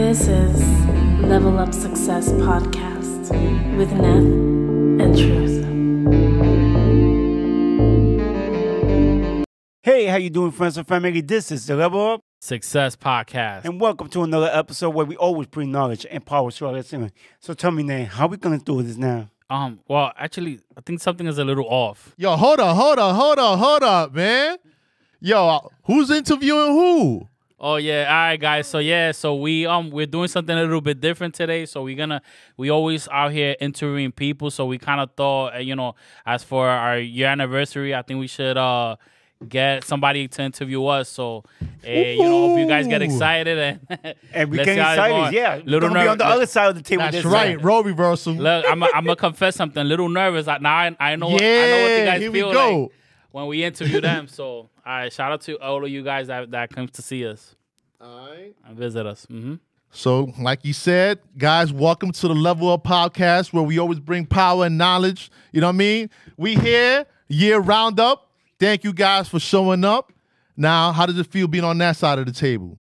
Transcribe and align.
This 0.00 0.28
is 0.28 0.60
Level 1.20 1.58
Up 1.58 1.74
Success 1.74 2.30
Podcast 2.32 3.28
with 3.76 3.90
Neth 3.90 4.98
and 4.98 5.14
Truth. 5.14 5.60
Hey, 9.82 10.06
how 10.06 10.16
you 10.16 10.30
doing, 10.30 10.52
friends 10.52 10.78
and 10.78 10.88
family? 10.88 11.20
This 11.20 11.52
is 11.52 11.66
the 11.66 11.76
Level 11.76 12.14
Up, 12.14 12.22
Success 12.40 12.96
Podcast. 12.96 13.66
and 13.66 13.78
welcome 13.78 14.08
to 14.08 14.22
another 14.22 14.48
episode 14.50 14.88
where 14.94 15.04
we 15.04 15.16
always 15.16 15.48
bring 15.48 15.70
knowledge 15.70 16.06
and 16.10 16.24
power 16.24 16.50
to 16.50 16.66
our 16.66 16.72
listeners. 16.72 17.10
So 17.38 17.52
tell 17.52 17.70
me, 17.70 17.82
Nate, 17.82 18.08
how 18.08 18.26
we 18.26 18.38
gonna 18.38 18.58
do 18.58 18.82
this 18.82 18.96
now? 18.96 19.28
Um, 19.50 19.80
well, 19.86 20.12
actually, 20.16 20.60
I 20.78 20.80
think 20.80 21.02
something 21.02 21.26
is 21.26 21.36
a 21.36 21.44
little 21.44 21.66
off. 21.68 22.14
Yo, 22.16 22.36
hold 22.36 22.58
up, 22.58 22.74
hold 22.74 22.98
up, 22.98 23.14
hold 23.14 23.38
up, 23.38 23.58
hold 23.58 23.82
up, 23.82 24.14
man. 24.14 24.56
Yo, 25.20 25.70
who's 25.84 26.10
interviewing 26.10 26.72
who? 26.72 27.28
Oh 27.62 27.76
yeah, 27.76 28.06
all 28.08 28.14
right, 28.14 28.40
guys. 28.40 28.66
So 28.68 28.78
yeah, 28.78 29.12
so 29.12 29.34
we 29.34 29.66
um 29.66 29.90
we're 29.90 30.06
doing 30.06 30.28
something 30.28 30.56
a 30.56 30.62
little 30.62 30.80
bit 30.80 30.98
different 30.98 31.34
today. 31.34 31.66
So 31.66 31.82
we're 31.82 31.96
gonna 31.96 32.22
we 32.56 32.70
always 32.70 33.06
out 33.08 33.32
here 33.32 33.54
interviewing 33.60 34.12
people. 34.12 34.50
So 34.50 34.64
we 34.64 34.78
kind 34.78 34.98
of 34.98 35.10
thought, 35.14 35.54
uh, 35.54 35.58
you 35.58 35.76
know, 35.76 35.94
as 36.24 36.42
for 36.42 36.66
our 36.66 36.98
year 36.98 37.26
anniversary, 37.26 37.94
I 37.94 38.00
think 38.00 38.18
we 38.18 38.28
should 38.28 38.56
uh 38.56 38.96
get 39.46 39.84
somebody 39.84 40.26
to 40.26 40.42
interview 40.42 40.84
us. 40.86 41.10
So 41.10 41.44
uh, 41.86 41.90
you 41.90 42.22
know, 42.22 42.48
hope 42.48 42.58
you 42.60 42.66
guys 42.66 42.86
get 42.86 43.02
excited 43.02 43.58
and 43.58 44.16
And 44.32 44.50
we 44.50 44.56
let's 44.56 44.66
get 44.66 44.74
see 44.76 44.80
how 44.80 44.92
it's 44.92 44.98
excited, 44.98 45.34
yeah. 45.36 45.56
We're 45.56 45.64
Little 45.64 45.88
gonna 45.90 46.02
be 46.02 46.08
on 46.08 46.18
the 46.18 46.26
other 46.26 46.46
side 46.46 46.70
of 46.70 46.76
the 46.76 46.82
table. 46.82 47.02
That's 47.02 47.16
this 47.16 47.24
right, 47.26 47.56
time. 47.56 47.66
role 47.66 47.82
reversal. 47.82 48.32
Look, 48.32 48.64
I'm 48.66 48.82
I'm 48.82 49.04
gonna 49.04 49.16
confess 49.16 49.56
something. 49.56 49.82
A 49.82 49.84
little 49.84 50.08
nervous. 50.08 50.48
I, 50.48 50.56
now 50.58 50.74
I, 50.74 50.96
I 50.98 51.16
know 51.16 51.28
yeah, 51.28 51.36
I 51.36 51.70
know 51.70 51.82
what 51.82 51.98
you 51.98 52.04
guys 52.06 52.20
here 52.22 52.32
we 52.32 52.40
go. 52.40 52.80
like 52.84 52.92
when 53.32 53.46
we 53.46 53.64
interview 53.64 54.00
them. 54.00 54.28
So 54.28 54.44
all 54.44 54.68
right, 54.86 55.12
shout 55.12 55.32
out 55.32 55.40
to 55.42 55.58
all 55.60 55.84
of 55.84 55.90
you 55.90 56.02
guys 56.02 56.26
that 56.28 56.50
that 56.52 56.70
comes 56.70 56.90
to 56.92 57.02
see 57.02 57.26
us 57.26 57.54
and 58.00 58.76
visit 58.76 59.06
us. 59.06 59.26
hmm 59.26 59.54
So, 59.92 60.32
like 60.38 60.64
you 60.64 60.72
said, 60.72 61.18
guys, 61.36 61.72
welcome 61.72 62.12
to 62.12 62.28
the 62.28 62.34
Level 62.34 62.70
Up 62.72 62.84
Podcast 62.84 63.52
where 63.52 63.62
we 63.62 63.78
always 63.78 64.00
bring 64.00 64.24
power 64.26 64.66
and 64.66 64.78
knowledge. 64.78 65.30
You 65.52 65.60
know 65.60 65.66
what 65.68 65.74
I 65.74 65.78
mean? 65.78 66.10
We 66.36 66.54
here, 66.56 67.06
year 67.28 67.58
roundup. 67.58 68.30
Thank 68.58 68.84
you 68.84 68.92
guys 68.92 69.28
for 69.28 69.38
showing 69.38 69.84
up. 69.84 70.12
Now, 70.56 70.92
how 70.92 71.06
does 71.06 71.18
it 71.18 71.26
feel 71.26 71.46
being 71.48 71.64
on 71.64 71.78
that 71.78 71.96
side 71.96 72.18
of 72.18 72.26
the 72.26 72.32
table? 72.32 72.78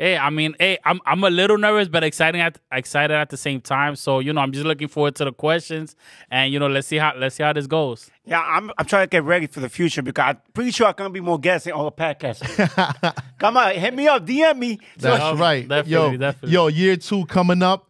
Hey, 0.00 0.16
I 0.16 0.30
mean, 0.30 0.54
hey, 0.60 0.78
I'm 0.84 1.00
I'm 1.04 1.24
a 1.24 1.28
little 1.30 1.58
nervous, 1.58 1.88
but 1.88 2.04
exciting 2.04 2.40
at 2.40 2.56
excited 2.70 3.12
at 3.14 3.30
the 3.30 3.36
same 3.36 3.60
time. 3.60 3.96
So 3.96 4.20
you 4.20 4.32
know, 4.32 4.40
I'm 4.40 4.52
just 4.52 4.64
looking 4.64 4.86
forward 4.86 5.16
to 5.16 5.24
the 5.24 5.32
questions, 5.32 5.96
and 6.30 6.52
you 6.52 6.60
know, 6.60 6.68
let's 6.68 6.86
see 6.86 6.98
how 6.98 7.14
let's 7.16 7.34
see 7.34 7.42
how 7.42 7.52
this 7.52 7.66
goes. 7.66 8.08
Yeah, 8.24 8.40
I'm, 8.40 8.70
I'm 8.78 8.86
trying 8.86 9.06
to 9.06 9.10
get 9.10 9.24
ready 9.24 9.48
for 9.48 9.58
the 9.58 9.68
future 9.68 10.00
because 10.02 10.24
I'm 10.24 10.38
pretty 10.54 10.70
sure 10.70 10.86
I'm 10.86 10.94
gonna 10.96 11.10
be 11.10 11.18
more 11.20 11.40
guests 11.40 11.66
on 11.66 11.84
the 11.84 11.90
podcast. 11.90 13.18
Come 13.40 13.56
on, 13.56 13.74
hit 13.74 13.92
me 13.92 14.06
up, 14.06 14.24
DM 14.24 14.56
me. 14.58 14.78
That's 14.98 15.20
Um, 15.20 15.36
right. 15.38 15.66
definitely, 15.66 15.92
yo, 15.92 16.16
definitely. 16.16 16.50
yo, 16.52 16.66
year 16.68 16.96
two 16.96 17.26
coming 17.26 17.62
up. 17.62 17.86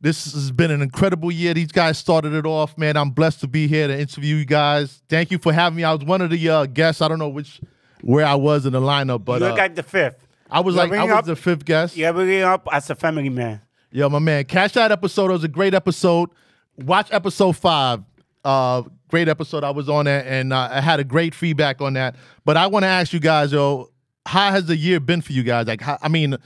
This 0.00 0.34
has 0.34 0.50
been 0.50 0.70
an 0.72 0.82
incredible 0.82 1.30
year. 1.32 1.54
These 1.54 1.72
guys 1.72 1.96
started 1.98 2.34
it 2.34 2.44
off, 2.46 2.76
man. 2.76 2.96
I'm 2.96 3.10
blessed 3.10 3.40
to 3.40 3.46
be 3.46 3.68
here 3.68 3.86
to 3.86 3.98
interview 3.98 4.36
you 4.36 4.44
guys. 4.44 5.00
Thank 5.08 5.30
you 5.30 5.38
for 5.38 5.52
having 5.52 5.76
me. 5.76 5.84
I 5.84 5.92
was 5.94 6.04
one 6.04 6.20
of 6.20 6.30
the 6.30 6.48
uh, 6.48 6.66
guests. 6.66 7.00
I 7.00 7.08
don't 7.08 7.18
know 7.20 7.28
which 7.28 7.60
where 8.02 8.26
I 8.26 8.34
was 8.34 8.66
in 8.66 8.72
the 8.74 8.80
lineup, 8.80 9.24
but 9.24 9.40
you 9.40 9.46
uh, 9.46 9.50
look 9.50 9.58
like 9.58 9.76
the 9.76 9.82
fifth. 9.82 10.23
I 10.50 10.60
was 10.60 10.74
you 10.74 10.80
like 10.80 10.92
I 10.92 11.04
was 11.04 11.12
up- 11.12 11.24
the 11.24 11.36
fifth 11.36 11.64
guest. 11.64 11.96
Yeah, 11.96 12.12
bring 12.12 12.28
it 12.28 12.42
up 12.42 12.68
as 12.72 12.88
a 12.90 12.94
family 12.94 13.28
man. 13.28 13.60
Yo, 13.90 14.08
my 14.08 14.18
man, 14.18 14.44
catch 14.44 14.72
that 14.72 14.90
episode. 14.90 15.30
It 15.30 15.34
was 15.34 15.44
a 15.44 15.48
great 15.48 15.72
episode. 15.74 16.30
Watch 16.76 17.08
episode 17.12 17.52
five. 17.56 18.02
Uh, 18.44 18.82
great 19.08 19.28
episode. 19.28 19.62
I 19.64 19.70
was 19.70 19.88
on 19.88 20.06
that, 20.06 20.26
and 20.26 20.52
uh, 20.52 20.68
I 20.72 20.80
had 20.80 20.98
a 21.00 21.04
great 21.04 21.34
feedback 21.34 21.80
on 21.80 21.94
that. 21.94 22.16
But 22.44 22.56
I 22.56 22.66
want 22.66 22.82
to 22.82 22.88
ask 22.88 23.12
you 23.12 23.20
guys, 23.20 23.52
yo, 23.52 23.90
how 24.26 24.50
has 24.50 24.66
the 24.66 24.76
year 24.76 24.98
been 25.00 25.20
for 25.20 25.32
you 25.32 25.44
guys? 25.44 25.66
Like, 25.66 25.80
how, 25.80 25.98
I 26.02 26.08
mean, 26.08 26.36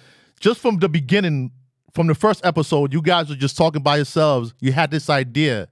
just 0.40 0.60
from 0.60 0.78
the 0.78 0.88
beginning, 0.88 1.50
from 1.94 2.06
the 2.06 2.14
first 2.14 2.44
episode, 2.44 2.92
you 2.92 3.00
guys 3.00 3.30
were 3.30 3.34
just 3.34 3.56
talking 3.56 3.83
by 3.83 3.96
yourselves. 3.96 4.52
You 4.60 4.72
had 4.72 4.90
this 4.90 5.08
idea. 5.08 5.68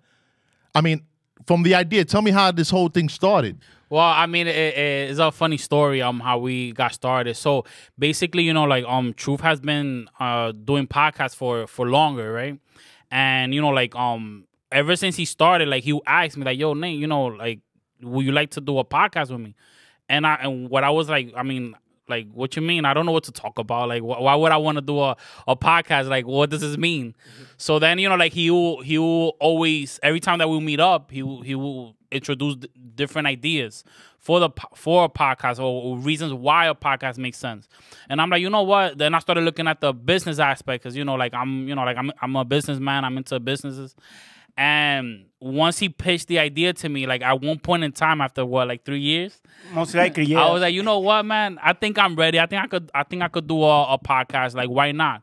I 0.75 0.81
mean, 0.81 1.03
from 1.47 1.63
the 1.63 1.75
idea, 1.75 2.05
tell 2.05 2.23
me 2.23 2.31
how 2.31 2.51
this 2.51 2.71
whole 2.71 2.89
thing 2.89 3.09
started. 3.09 3.59
Well, 3.89 4.05
I 4.05 4.27
mean, 4.27 4.47
it, 4.47 4.57
it- 4.57 5.11
it's 5.11 5.19
a 5.19 5.31
funny 5.31 5.57
story 5.57 6.03
um 6.03 6.21
how 6.21 6.39
we 6.39 6.73
got 6.73 6.93
started. 6.93 7.35
So 7.37 7.65
basically, 7.99 8.43
you 8.43 8.53
know, 8.53 8.65
like 8.65 8.85
um 8.85 9.15
Truth 9.15 9.41
has 9.41 9.61
been 9.61 10.09
uh 10.19 10.53
doing 10.53 10.87
podcasts 10.87 11.37
for 11.37 11.67
for 11.67 11.89
longer, 11.89 12.33
right? 12.33 12.59
And 13.11 13.55
you 13.55 13.61
know, 13.61 13.69
like 13.71 13.95
um 13.95 14.47
ever 14.73 14.97
since 14.97 15.17
he 15.17 15.25
started, 15.25 15.69
like 15.69 15.85
he 15.85 15.99
asked 16.07 16.37
me 16.37 16.45
like, 16.45 16.59
"Yo, 16.59 16.75
Nate, 16.75 16.99
you 16.99 17.07
know, 17.07 17.27
like, 17.27 17.61
would 18.03 18.25
you 18.25 18.33
like 18.33 18.51
to 18.51 18.61
do 18.61 18.79
a 18.79 18.85
podcast 18.85 19.31
with 19.31 19.41
me?" 19.41 19.55
And 20.09 20.27
I 20.27 20.37
and 20.37 20.71
what 20.71 20.85
I 20.85 20.91
was 20.91 21.09
like, 21.09 21.33
I 21.37 21.43
mean. 21.43 21.75
Like 22.09 22.29
what 22.33 22.55
you 22.55 22.63
mean? 22.63 22.85
I 22.85 22.95
don't 22.95 23.05
know 23.05 23.11
what 23.11 23.25
to 23.25 23.33
talk 23.33 23.59
about. 23.59 23.89
Like, 23.89 24.01
wh- 24.01 24.23
why 24.23 24.37
would 24.37 24.53
I 24.53 24.59
want 24.59 24.79
to 24.79 24.81
do 24.81 25.01
a, 25.01 25.17
a 25.49 25.57
podcast? 25.57 26.09
Like, 26.09 26.25
what 26.25 26.51
does 26.51 26.61
this 26.61 26.77
mean? 26.79 27.17
So 27.57 27.81
then, 27.81 27.99
you 27.99 28.09
know, 28.09 28.15
like 28.15 28.33
he 28.33 28.49
will 28.49 28.81
he 28.81 28.97
will 28.97 29.31
always 29.41 29.99
every 30.05 30.21
time 30.21 30.39
that 30.39 30.49
we 30.49 30.61
meet 30.61 30.79
up, 30.79 31.11
he 31.11 31.25
will, 31.25 31.43
he 31.43 31.57
will 31.57 31.96
introduce 32.11 32.57
d- 32.57 32.71
different 32.95 33.27
ideas 33.27 33.85
for 34.19 34.41
the 34.41 34.51
for 34.75 35.05
a 35.05 35.09
podcast 35.09 35.59
or, 35.59 35.63
or 35.83 35.99
reasons 35.99 36.33
why 36.33 36.67
a 36.67 36.75
podcast 36.75 37.19
makes 37.19 37.39
sense. 37.39 37.69
And 38.09 38.21
I'm 38.21 38.31
like, 38.31 38.41
you 38.41 38.51
know 38.51 38.63
what? 38.63 38.99
Then 38.99 39.15
I 39.15 39.19
started 39.19 39.43
looking 39.43 39.69
at 39.69 39.81
the 39.81 39.93
business 39.93 40.39
aspect 40.39 40.83
because 40.83 40.97
you 40.97 41.05
know, 41.05 41.15
like 41.15 41.35
I'm 41.35 41.69
you 41.69 41.75
know, 41.75 41.85
like 41.85 41.97
I'm 41.97 42.13
I'm 42.21 42.37
a 42.37 42.45
businessman. 42.45 43.05
I'm 43.05 43.17
into 43.17 43.39
businesses. 43.41 43.95
And 44.59 45.27
once 45.39 45.79
he 45.79 45.91
pitched 45.91 46.29
the 46.29 46.39
idea 46.39 46.73
to 46.73 46.89
me, 46.89 47.07
like 47.07 47.21
at 47.23 47.43
one 47.43 47.59
point 47.59 47.85
in 47.85 47.93
time, 47.93 48.23
after 48.23 48.45
what, 48.47 48.69
like 48.69 48.85
three 48.85 49.01
years, 49.01 49.39
Most 49.75 49.95
likely, 49.95 50.25
yeah. 50.25 50.45
I 50.47 50.51
was 50.51 50.63
like, 50.63 50.75
you 50.75 50.83
know 50.83 50.99
what, 50.99 51.25
man? 51.25 51.59
I 51.63 51.75
think 51.75 51.99
I'm 51.99 52.17
ready. 52.17 52.41
I 52.41 52.47
think 52.47 52.63
I 52.63 52.67
could. 52.67 52.91
I 52.95 53.03
think 53.03 53.23
I 53.23 53.29
could 53.29 53.47
do 53.47 53.63
a, 53.63 53.95
a 53.95 53.99
podcast. 53.99 54.55
Like, 54.55 54.71
why 54.71 54.93
not? 54.93 55.23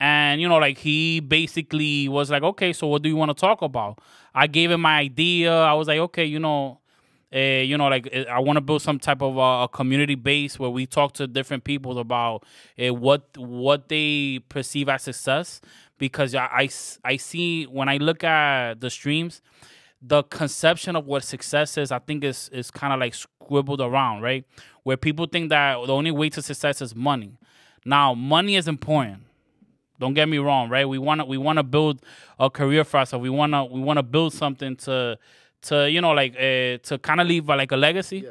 And 0.00 0.40
you 0.40 0.48
know, 0.48 0.58
like 0.58 0.78
he 0.78 1.20
basically 1.20 2.08
was 2.08 2.30
like, 2.30 2.42
okay, 2.42 2.72
so 2.72 2.86
what 2.86 3.02
do 3.02 3.08
you 3.08 3.16
want 3.16 3.30
to 3.30 3.34
talk 3.34 3.62
about? 3.62 4.00
I 4.34 4.46
gave 4.46 4.70
him 4.70 4.82
my 4.82 4.98
idea. 4.98 5.52
I 5.52 5.72
was 5.74 5.88
like, 5.88 5.98
okay, 5.98 6.24
you 6.24 6.38
know, 6.38 6.78
uh, 7.34 7.38
you 7.38 7.76
know, 7.76 7.88
like 7.88 8.08
uh, 8.14 8.20
I 8.30 8.38
want 8.38 8.56
to 8.56 8.60
build 8.60 8.80
some 8.80 8.98
type 8.98 9.20
of 9.20 9.36
uh, 9.36 9.64
a 9.64 9.68
community 9.68 10.14
base 10.14 10.58
where 10.58 10.70
we 10.70 10.86
talk 10.86 11.12
to 11.14 11.26
different 11.26 11.64
people 11.64 11.98
about 11.98 12.44
uh, 12.78 12.94
what 12.94 13.36
what 13.36 13.88
they 13.88 14.40
perceive 14.48 14.88
as 14.88 15.02
success. 15.02 15.60
Because 15.98 16.34
I 16.34 16.68
I 17.04 17.16
see 17.16 17.64
when 17.64 17.88
I 17.88 17.96
look 17.96 18.22
at 18.22 18.80
the 18.80 18.88
streams, 18.88 19.42
the 20.00 20.22
conception 20.22 20.96
of 20.96 21.06
what 21.06 21.24
success 21.24 21.76
is, 21.76 21.90
I 21.90 21.98
think 21.98 22.24
is 22.24 22.48
is 22.50 22.70
kind 22.70 22.92
of 22.92 23.00
like 23.00 23.14
scribbled 23.14 23.80
around, 23.80 24.22
right? 24.22 24.44
Where 24.84 24.96
people 24.96 25.26
think 25.26 25.50
that 25.50 25.74
the 25.86 25.92
only 25.92 26.12
way 26.12 26.30
to 26.30 26.40
success 26.40 26.80
is 26.80 26.94
money. 26.94 27.32
Now, 27.84 28.14
money 28.14 28.56
is 28.56 28.68
important. 28.68 29.22
Don't 29.98 30.14
get 30.14 30.28
me 30.28 30.38
wrong, 30.38 30.68
right? 30.68 30.88
We 30.88 30.98
want 30.98 31.20
to 31.20 31.24
we 31.24 31.38
want 31.38 31.58
to 31.58 31.62
build 31.62 32.02
a 32.38 32.48
career 32.48 32.84
for 32.84 32.98
ourselves. 32.98 33.22
We 33.22 33.30
want 33.30 33.52
to 33.52 33.64
we 33.64 33.80
want 33.80 33.98
to 33.98 34.02
build 34.02 34.32
something 34.32 34.76
to 34.76 35.18
to 35.62 35.90
you 35.90 36.00
know 36.00 36.12
like 36.12 36.34
uh, 36.36 36.78
to 36.84 36.98
kind 37.02 37.20
of 37.20 37.26
leave 37.26 37.50
uh, 37.50 37.56
like 37.56 37.72
a 37.72 37.76
legacy. 37.76 38.26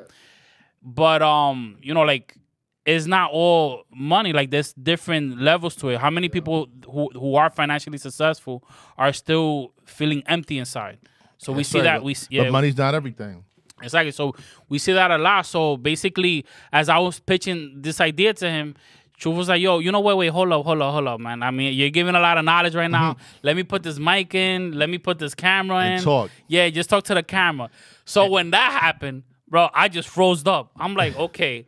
But 0.82 1.22
um, 1.22 1.78
you 1.82 1.94
know 1.94 2.04
like 2.04 2.38
it's 2.86 3.06
not 3.06 3.32
all 3.32 3.84
money. 3.94 4.32
Like 4.32 4.50
there's 4.50 4.74
different 4.74 5.42
levels 5.42 5.76
to 5.78 5.90
it. 5.90 6.00
How 6.00 6.10
many 6.10 6.30
people 6.30 6.70
who 6.86 7.10
who 7.14 7.36
are 7.36 7.50
financially 7.50 7.98
successful 7.98 8.64
are 8.98 9.12
still 9.12 9.74
feeling 9.86 10.24
empty 10.26 10.58
inside? 10.58 11.00
So 11.38 11.52
we 11.52 11.64
see 11.64 11.80
right, 11.80 11.84
that 11.84 12.04
we 12.04 12.16
yeah 12.30 12.44
But 12.44 12.54
money's 12.54 12.78
not 12.78 12.96
everything. 12.96 13.44
Exactly. 13.82 14.12
So 14.12 14.34
we 14.70 14.80
see 14.80 14.94
that 14.94 15.12
a 15.12 15.18
lot. 15.18 15.46
So 15.46 15.78
basically, 15.78 16.46
as 16.72 16.90
I 16.90 16.98
was 16.98 17.20
pitching 17.20 17.76
this 17.82 18.02
idea 18.02 18.34
to 18.36 18.50
him, 18.50 18.76
Truth 19.18 19.36
was 19.36 19.50
like, 19.50 19.60
"Yo, 19.62 19.80
you 19.80 19.92
know 19.92 20.00
what? 20.00 20.16
Wait, 20.18 20.28
hold 20.28 20.52
up, 20.54 20.64
hold 20.64 20.80
up, 20.82 20.94
hold 20.94 21.08
up, 21.08 21.20
man. 21.20 21.42
I 21.42 21.50
mean, 21.52 21.74
you're 21.74 21.90
giving 21.90 22.14
a 22.14 22.20
lot 22.20 22.38
of 22.38 22.46
knowledge 22.46 22.76
right 22.76 22.90
now. 22.92 23.14
Mm-hmm. 23.14 23.22
Let 23.44 23.56
me 23.56 23.64
put 23.64 23.82
this 23.84 23.98
mic 23.98 24.36
in. 24.36 24.74
Let 24.78 24.90
me 24.90 25.00
put 25.00 25.18
this 25.18 25.34
camera 25.34 25.86
in. 25.88 25.92
And 25.94 26.04
talk. 26.04 26.30
Yeah, 26.48 26.70
just 26.70 26.90
talk 26.90 27.04
to 27.06 27.16
the 27.16 27.24
camera. 27.24 27.70
So 28.06 28.30
when 28.30 28.52
that 28.52 28.72
happened, 28.80 29.24
bro, 29.50 29.70
I 29.74 29.88
just 29.88 30.08
froze 30.08 30.46
up. 30.46 30.70
I'm 30.78 30.94
like, 30.94 31.16
okay, 31.28 31.66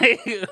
like 0.00 0.20
Here 0.20 0.46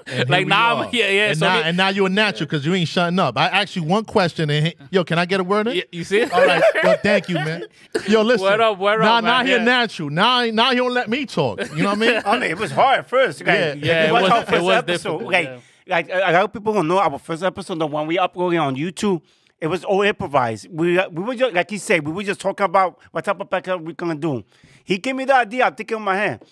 now, 0.46 0.76
I'm, 0.82 0.90
yeah, 0.94 1.08
yeah. 1.10 1.28
And, 1.30 1.38
so 1.38 1.46
now, 1.46 1.56
he- 1.56 1.62
and 1.68 1.76
now 1.76 1.88
you're 1.88 2.06
a 2.06 2.10
natural 2.10 2.46
because 2.46 2.64
you 2.64 2.72
ain't 2.74 2.88
shutting 2.88 3.18
up. 3.18 3.36
I 3.36 3.48
asked 3.48 3.74
you 3.74 3.82
one 3.82 4.04
question 4.04 4.48
and 4.50 4.74
yo, 4.90 5.02
can 5.04 5.18
I 5.18 5.26
get 5.26 5.40
a 5.40 5.44
word 5.44 5.66
in? 5.66 5.74
you, 5.76 5.82
you 5.90 6.04
see? 6.04 6.22
All 6.22 6.46
right. 6.46 6.62
Well, 6.84 6.98
thank 7.02 7.28
you, 7.28 7.34
man. 7.34 7.64
Yo, 8.08 8.22
listen. 8.22 8.44
What 8.46 8.60
up, 8.60 8.78
what 8.78 9.00
now, 9.00 9.16
up, 9.16 9.24
now 9.24 9.38
man? 9.38 9.46
you're 9.48 9.58
Yeah. 9.58 9.64
natural. 9.64 10.10
Now, 10.10 10.44
now 10.44 10.70
you 10.70 10.78
don't 10.78 10.94
let 10.94 11.08
me 11.10 11.26
talk. 11.26 11.58
You 11.74 11.82
know 11.82 11.88
what 11.90 11.96
I 11.96 12.00
mean? 12.00 12.22
I 12.26 12.38
mean, 12.38 12.50
it 12.52 12.58
was 12.58 12.70
hard 12.70 13.00
at 13.00 13.08
first. 13.08 13.40
Like, 13.40 13.48
Yeah. 13.48 13.72
Yeah, 13.74 14.08
it 14.08 14.12
was- 14.12 14.22
it 14.52 14.62
was 14.62 14.76
episode, 14.76 14.86
difficult, 14.86 15.22
like, 15.32 15.46
yeah. 15.46 15.58
Like 15.88 16.08
a 16.10 16.30
a 16.30 16.32
lot 16.32 16.44
of 16.44 16.52
people 16.52 16.72
don't 16.72 16.86
know 16.86 16.98
our 16.98 17.18
first 17.18 17.42
episode, 17.42 17.78
the 17.78 17.86
one 17.86 18.06
we 18.06 18.16
uploaded 18.16 18.60
on 18.62 18.76
YouTube. 18.76 19.22
It 19.60 19.66
was 19.66 19.84
all 19.84 20.02
improvised. 20.02 20.68
We 20.70 21.00
we 21.08 21.22
were 21.24 21.34
just 21.34 21.54
like 21.54 21.70
he 21.70 21.78
said, 21.78 22.06
we 22.06 22.12
were 22.12 22.22
just 22.22 22.40
talking 22.40 22.64
about 22.64 22.98
what 23.10 23.24
type 23.24 23.40
of 23.40 23.50
podcast 23.50 23.84
we're 23.84 23.92
gonna 23.92 24.14
do. 24.14 24.44
He 24.84 24.98
gave 24.98 25.16
me 25.16 25.24
the 25.24 25.34
idea. 25.34 25.66
I 25.66 25.70
think 25.70 25.90
in 25.90 26.02
my 26.02 26.16
head. 26.16 26.44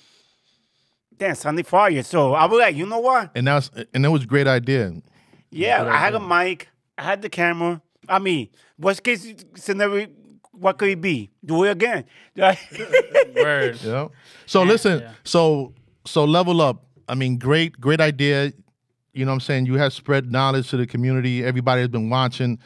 Damn, 1.17 1.35
Sunday 1.35 1.63
fire. 1.63 2.03
So 2.03 2.35
I 2.35 2.45
was 2.47 2.59
like, 2.59 2.77
you 2.77 2.85
know 2.85 2.99
what? 2.99 3.31
And 3.35 3.47
that's 3.47 3.71
and 3.95 4.05
that 4.05 4.11
was 4.11 4.25
a 4.25 4.27
great 4.27 4.47
idea. 4.47 4.93
Yeah, 5.51 5.85
I 5.85 5.99
had 5.99 6.15
a 6.15 6.21
mic. 6.21 6.69
I 6.99 7.05
had 7.05 7.23
the 7.23 7.29
camera. 7.29 7.81
I 8.09 8.19
mean, 8.19 8.49
worst 8.79 9.03
case 9.03 9.35
scenario, 9.55 10.09
what 10.53 10.79
could 10.79 10.89
it 10.89 11.01
be? 11.01 11.31
Do 11.45 11.65
it 11.65 11.71
again. 11.71 12.05
Word. 12.37 13.83
You 13.83 13.91
know? 13.91 14.13
So 14.47 14.63
listen, 14.63 15.01
yeah. 15.01 15.13
so 15.25 15.73
so 16.05 16.25
level 16.25 16.61
up. 16.61 16.85
I 17.09 17.15
mean, 17.15 17.39
great, 17.39 17.81
great 17.81 18.01
idea. 18.01 18.53
You 19.17 19.25
know 19.25 19.31
what 19.31 19.37
I'm 19.37 19.41
saying? 19.41 19.67
You 19.67 19.75
have 19.75 19.93
spread 19.93 20.31
knowledge 20.31 20.71
to 20.71 20.77
the 20.77 20.87
community. 20.87 21.45
Everybody 21.45 21.81
has 21.81 21.89
been 21.89 22.11
watching. 22.11 22.59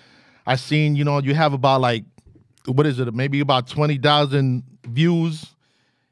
I 0.46 0.56
seen, 0.56 0.96
you 0.96 1.04
know, 1.04 1.20
you 1.20 1.34
have 1.34 1.52
about 1.52 1.80
like 1.80 2.04
what 2.66 2.86
is 2.86 2.98
it? 2.98 3.12
Maybe 3.14 3.40
about 3.40 3.68
20,000 3.68 4.62
views 4.86 5.54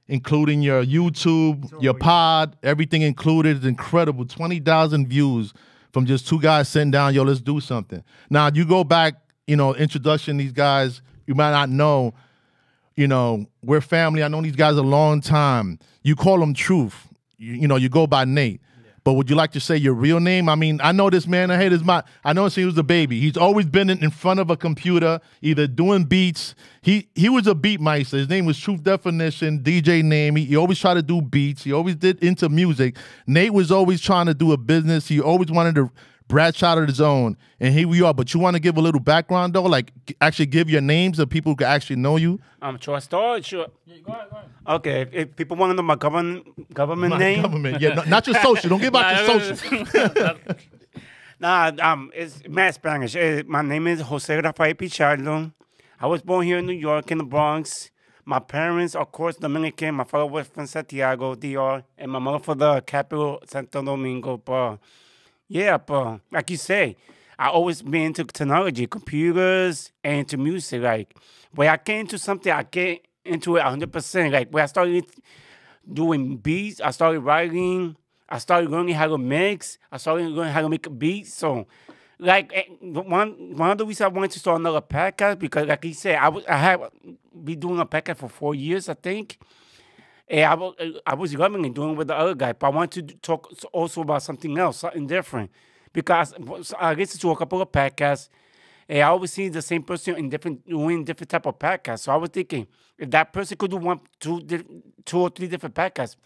including 0.09 0.63
your 0.63 0.85
YouTube, 0.85 1.71
your 1.83 1.95
pod, 1.95 2.57
everything 2.63 3.03
included 3.03 3.59
is 3.59 3.65
incredible. 3.65 4.25
20,000 4.25 5.07
views 5.07 5.53
from 5.93 6.07
just 6.07 6.27
two 6.27 6.41
guys 6.41 6.69
sitting 6.69 6.91
down, 6.91 7.15
yo, 7.15 7.23
let's 7.23 7.41
do 7.41 7.61
something. 7.61 8.03
Now, 8.31 8.51
you 8.53 8.65
go 8.65 8.85
back, 8.85 9.15
you 9.47 9.57
know, 9.57 9.75
introduction, 9.75 10.39
these 10.39 10.53
guys, 10.53 11.03
you 11.27 11.35
might 11.35 11.51
not 11.51 11.69
know, 11.69 12.15
you 12.97 13.07
know, 13.07 13.47
we're 13.63 13.83
family. 13.83 14.23
I 14.23 14.29
know 14.29 14.41
these 14.41 14.57
guys 14.57 14.77
a 14.77 14.83
long 14.83 15.21
time. 15.21 15.79
You 16.03 16.17
call 16.17 16.41
them 16.41 16.55
Truth. 16.55 17.09
You, 17.37 17.53
you 17.53 17.69
know, 17.69 17.77
you 17.77 17.89
go 17.89 18.07
by 18.07 18.25
Nate. 18.25 18.61
But 19.09 19.15
would 19.15 19.31
you 19.31 19.37
like 19.37 19.53
to 19.53 19.61
say 19.61 19.75
your 19.75 19.95
real 19.95 20.21
name? 20.21 20.51
I 20.51 20.55
mean, 20.55 20.83
I 20.83 20.93
know 20.93 21.09
this 21.09 21.27
man. 21.27 21.51
I 21.51 21.57
hate 21.57 21.73
his 21.73 21.83
my. 21.83 22.03
I 22.23 22.35
know 22.35 22.43
since 22.43 22.57
he 22.57 22.65
was 22.67 22.77
a 22.77 22.83
baby. 22.83 23.19
He's 23.21 23.39
always 23.39 23.65
been 23.65 23.89
in, 23.89 24.05
in 24.05 24.11
front 24.11 24.39
of 24.39 24.51
a 24.51 24.57
computer, 24.59 25.19
either 25.41 25.67
doing 25.67 26.05
beats. 26.05 26.55
He 26.83 27.09
he 27.15 27.31
was 27.31 27.47
a 27.47 27.55
beat 27.55 27.81
meister. 27.81 28.19
His 28.19 28.29
name 28.29 28.45
was 28.45 28.59
Truth 28.59 28.83
Definition, 28.83 29.61
DJ 29.61 30.05
name. 30.05 30.37
He, 30.37 30.45
he 30.45 30.57
always 30.59 30.79
tried 30.79 30.93
to 30.93 31.03
do 31.03 31.23
beats. 31.23 31.65
He 31.65 31.73
always 31.73 31.97
did 31.97 32.23
into 32.23 32.51
music. 32.51 32.99
Nate 33.27 33.55
was 33.55 33.73
always 33.73 34.03
trying 34.03 34.27
to 34.27 34.35
do 34.35 34.53
a 34.53 34.59
business. 34.59 35.09
He 35.09 35.23
always 35.23 35.51
wanted 35.51 35.77
to 35.77 35.91
branch 36.29 36.63
out 36.63 36.79
of 36.79 36.87
his 36.87 37.01
own. 37.01 37.37
And 37.59 37.75
here 37.75 37.89
we 37.89 38.03
are. 38.03 38.15
But 38.15 38.33
you 38.33 38.41
want 38.41 38.55
to 38.55 38.61
give 38.61 38.77
a 38.77 38.81
little 38.81 39.01
background 39.01 39.55
though, 39.55 39.63
like 39.65 39.93
actually 40.21 40.47
give 40.47 40.71
your 40.71 40.81
names 40.83 41.17
so 41.17 41.27
people 41.27 41.53
who 41.53 41.57
can 41.57 41.67
actually 41.67 41.97
know 41.97 42.17
you. 42.17 42.39
Um, 42.63 42.79
should 42.79 42.95
I 42.95 42.99
start? 43.01 43.45
Sure. 43.45 43.67
Go 43.67 44.13
ahead, 44.13 44.31
go 44.31 44.37
ahead. 44.37 44.49
Okay, 44.69 45.01
if, 45.03 45.15
if 45.15 45.37
people 45.37 45.57
want 45.57 45.71
to 45.71 45.75
know 45.75 45.83
my 45.83 45.97
government 45.97 46.73
government 46.75 47.11
My 47.15 47.19
name, 47.19 47.43
government, 47.43 47.81
yeah, 47.81 47.95
no- 47.95 48.05
not 48.05 48.27
your 48.27 48.37
social. 48.37 48.71
Don't 48.71 48.81
give 48.81 48.95
out 48.95 49.27
your 49.27 49.55
social. 49.55 49.87
Nah, 51.41 51.71
um, 51.81 52.11
it's 52.15 52.43
mad 52.49 52.75
Spanish. 52.75 53.15
Eh, 53.15 53.45
my 53.47 53.63
name 53.63 53.87
is 53.87 54.01
Jose 54.01 54.35
Rafael 54.41 54.75
Pichardo. 54.75 55.53
I 56.01 56.07
was 56.09 56.21
born 56.21 56.45
here 56.45 56.59
in 56.59 56.67
New 56.67 56.73
York, 56.73 57.13
in 57.13 57.19
the 57.19 57.25
Bronx. 57.25 57.91
My 58.25 58.41
parents, 58.41 58.97
of 58.97 59.13
course, 59.13 59.37
Dominican. 59.37 59.95
My 59.95 60.05
father 60.05 60.27
was 60.27 60.49
from 60.49 60.67
Santiago, 60.67 61.37
DR, 61.37 61.85
and 61.97 62.11
my 62.11 62.19
mother 62.19 62.41
from 62.41 62.59
the 62.59 62.81
capital, 62.81 63.41
Santo 63.47 63.83
Domingo. 63.83 64.37
But 64.37 64.79
yeah, 65.49 65.79
but 65.79 66.21
like 66.31 66.51
you 66.51 66.57
say, 66.57 66.97
I 67.39 67.49
always 67.49 67.83
been 67.83 68.03
into 68.03 68.25
technology, 68.25 68.87
computers, 68.87 69.93
and 70.05 70.21
into 70.21 70.37
music. 70.37 70.83
Like 70.83 71.17
when 71.55 71.69
I 71.69 71.77
get 71.77 71.99
into 72.01 72.19
something, 72.19 72.53
I 72.53 72.65
get 72.65 73.07
into 73.25 73.57
it 73.57 73.63
100%. 73.63 74.33
Like 74.33 74.51
when 74.51 74.63
I 74.63 74.67
started 74.67 75.05
doing 75.93 76.37
beats. 76.37 76.81
I 76.81 76.91
started 76.91 77.21
writing. 77.21 77.97
I 78.29 78.39
started 78.39 78.71
learning 78.71 78.95
how 78.95 79.09
to 79.09 79.19
mix. 79.19 79.79
I 79.91 79.97
started 79.97 80.29
learning 80.29 80.53
how 80.53 80.63
to 80.63 80.69
make 80.69 80.87
beats. 80.99 81.33
So, 81.35 81.67
like 82.19 82.53
eh, 82.55 82.65
one 82.81 83.57
one 83.57 83.71
of 83.71 83.79
the 83.79 83.87
reasons 83.87 84.05
I 84.05 84.09
wanted 84.09 84.33
to 84.33 84.39
start 84.39 84.61
another 84.61 84.81
podcast 84.83 85.39
because, 85.39 85.67
like 85.67 85.85
he 85.85 85.93
said, 85.93 86.17
I 86.17 86.31
I 86.49 86.57
had 86.57 86.81
been 87.45 87.61
doing 87.61 87.81
a 87.81 87.87
podcast 87.87 88.19
for 88.19 88.29
four 88.29 88.55
years, 88.55 88.89
I 88.89 88.95
think. 88.95 89.39
And 90.31 90.45
I 90.45 90.55
was 90.55 90.75
I 91.07 91.15
was 91.15 91.35
loving 91.35 91.65
and 91.65 91.75
doing 91.75 91.97
with 91.97 92.09
the 92.09 92.17
other 92.17 92.35
guy, 92.35 92.53
but 92.53 92.67
I 92.67 92.71
want 92.71 92.93
to 92.93 93.03
talk 93.03 93.51
also 93.73 94.03
about 94.03 94.23
something 94.23 94.57
else, 94.59 94.79
something 94.79 95.07
different, 95.07 95.51
because 95.93 96.35
I 96.79 96.95
listened 96.95 97.21
to 97.23 97.31
a 97.31 97.37
couple 97.37 97.63
of 97.63 97.73
podcasts. 97.73 98.29
And 98.91 99.01
I 99.01 99.03
always 99.03 99.33
see 99.33 99.49
the 99.51 99.61
same 99.61 99.83
person 99.83 100.17
in 100.17 100.31
different 100.31 100.67
doing 100.67 101.05
different 101.05 101.29
type 101.29 101.47
of 101.47 101.59
podcasts. 101.59 102.01
So 102.01 102.13
I 102.13 102.17
was 102.17 102.31
thinking, 102.31 102.67
if 102.97 103.11
that 103.11 103.33
person 103.33 103.57
could 103.59 103.71
do 103.71 103.77
one, 103.77 104.01
two, 104.19 104.41
two 105.05 105.19
or 105.19 105.29
three 105.29 105.47
different 105.47 105.75
podcasts, 105.75 106.17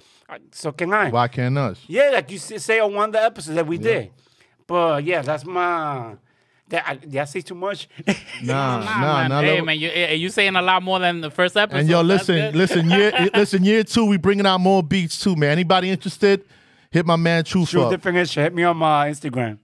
so 0.52 0.70
can 0.70 0.92
I? 0.92 1.10
Why 1.10 1.26
can't 1.28 1.58
us? 1.58 1.80
Yeah, 1.88 2.10
like 2.10 2.30
you 2.30 2.38
say 2.38 2.78
on 2.78 2.94
one 2.94 3.08
of 3.08 3.12
the 3.12 3.22
episodes 3.22 3.56
that 3.56 3.66
we 3.66 3.78
did. 3.78 4.10
But 4.66 5.04
yeah, 5.04 5.22
that's 5.22 5.44
my. 5.44 6.14
That, 6.72 6.88
I, 6.88 6.94
did 6.96 7.16
I 7.16 7.24
say 7.26 7.42
too 7.42 7.54
much? 7.54 7.86
Nah, 8.42 8.80
Nah, 8.80 8.84
nah, 8.84 9.00
man. 9.00 9.28
nah. 9.30 9.40
hey, 9.42 9.60
man, 9.60 9.78
you, 9.78 9.90
you 9.90 10.28
saying 10.30 10.56
a 10.56 10.62
lot 10.62 10.82
more 10.82 10.98
than 10.98 11.20
the 11.20 11.30
first 11.30 11.54
episode. 11.56 11.80
And 11.80 11.88
yo, 11.88 12.00
listen, 12.00 12.54
listen, 12.56 12.88
year, 12.90 13.12
listen, 13.34 13.62
year 13.62 13.84
two, 13.84 14.06
we 14.06 14.16
bringing 14.16 14.46
out 14.46 14.58
more 14.58 14.82
beats 14.82 15.22
too, 15.22 15.36
man. 15.36 15.50
Anybody 15.50 15.90
interested? 15.90 16.44
Hit 16.90 17.04
my 17.06 17.16
man 17.16 17.44
Truth 17.44 17.70
True 17.70 17.82
up. 17.84 17.90
definition. 17.90 18.42
Hit 18.42 18.54
me 18.54 18.64
on 18.64 18.76
my 18.78 19.10
Instagram. 19.10 19.58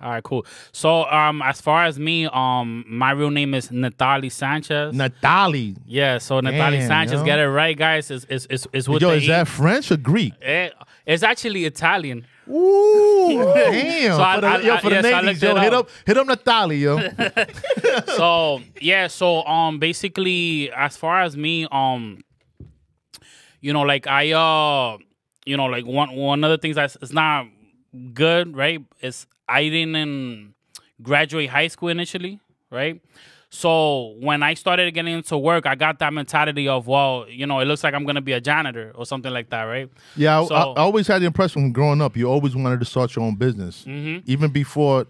All 0.00 0.10
right, 0.10 0.22
cool. 0.22 0.44
So, 0.72 1.04
um, 1.06 1.40
as 1.42 1.60
far 1.60 1.84
as 1.86 1.98
me, 1.98 2.26
um, 2.26 2.84
my 2.88 3.12
real 3.12 3.30
name 3.30 3.54
is 3.54 3.68
Natali 3.68 4.30
Sanchez. 4.30 4.94
Natali. 4.94 5.76
yeah, 5.86 6.18
so 6.18 6.40
Natali 6.40 6.78
Damn, 6.78 6.88
Sanchez, 6.88 7.20
yo. 7.20 7.24
get 7.24 7.38
it 7.38 7.48
right, 7.48 7.76
guys. 7.76 8.10
Is 8.10 8.24
is 8.26 8.46
is, 8.46 8.66
is 8.72 8.88
with 8.88 9.02
Yo, 9.02 9.10
the 9.10 9.16
is 9.16 9.24
E. 9.24 9.26
that 9.28 9.48
French 9.48 9.90
or 9.90 9.96
Greek? 9.96 10.34
Eh, 10.42 10.70
it's 11.06 11.22
actually 11.22 11.64
Italian. 11.64 12.26
Ooh, 12.48 13.44
damn. 13.54 14.16
So 14.16 14.22
I- 14.22 14.34
for 14.34 14.40
the, 14.40 14.46
I- 14.46 14.60
yo, 14.60 14.74
I- 14.74 14.80
for 14.80 14.88
the 14.90 14.94
yes, 14.96 15.04
I 15.06 15.20
ladies, 15.20 15.42
yo, 15.42 15.56
it 15.56 15.62
hit 15.62 15.72
up. 15.74 15.86
up, 15.86 15.90
hit 16.06 16.16
up 16.18 16.26
Natali, 16.26 16.80
yo. 16.80 18.06
so 18.16 18.60
yeah, 18.80 19.06
so 19.06 19.44
um, 19.46 19.78
basically, 19.78 20.70
as 20.72 20.96
far 20.96 21.22
as 21.22 21.36
me, 21.36 21.66
um, 21.72 22.20
you 23.60 23.72
know, 23.72 23.82
like 23.82 24.06
I 24.06 24.32
uh, 24.32 24.98
you 25.46 25.56
know, 25.56 25.66
like 25.66 25.86
one 25.86 26.14
one 26.14 26.44
of 26.44 26.50
the 26.50 26.58
things 26.58 26.76
that's 26.76 26.96
it's 27.00 27.12
not 27.12 27.46
good, 28.12 28.56
right? 28.56 28.82
Is 29.00 29.26
I 29.48 29.68
didn't 29.68 30.54
graduate 31.02 31.50
high 31.50 31.68
school 31.68 31.88
initially, 31.88 32.40
right? 32.70 33.00
So 33.54 34.16
when 34.18 34.42
I 34.42 34.54
started 34.54 34.92
getting 34.94 35.14
into 35.14 35.38
work, 35.38 35.64
I 35.64 35.76
got 35.76 36.00
that 36.00 36.12
mentality 36.12 36.66
of, 36.66 36.88
well, 36.88 37.24
you 37.28 37.46
know, 37.46 37.60
it 37.60 37.66
looks 37.66 37.84
like 37.84 37.94
I'm 37.94 38.04
gonna 38.04 38.20
be 38.20 38.32
a 38.32 38.40
janitor 38.40 38.90
or 38.96 39.06
something 39.06 39.32
like 39.32 39.50
that, 39.50 39.62
right? 39.62 39.88
Yeah, 40.16 40.40
I, 40.40 40.44
So- 40.46 40.54
I, 40.56 40.60
I 40.72 40.80
always 40.80 41.06
had 41.06 41.22
the 41.22 41.26
impression 41.26 41.62
from 41.62 41.72
growing 41.72 42.02
up, 42.02 42.16
you 42.16 42.26
always 42.28 42.56
wanted 42.56 42.80
to 42.80 42.84
start 42.86 43.14
your 43.14 43.24
own 43.24 43.36
business. 43.36 43.84
Mm-hmm. 43.86 44.28
Even 44.30 44.50
before, 44.50 45.06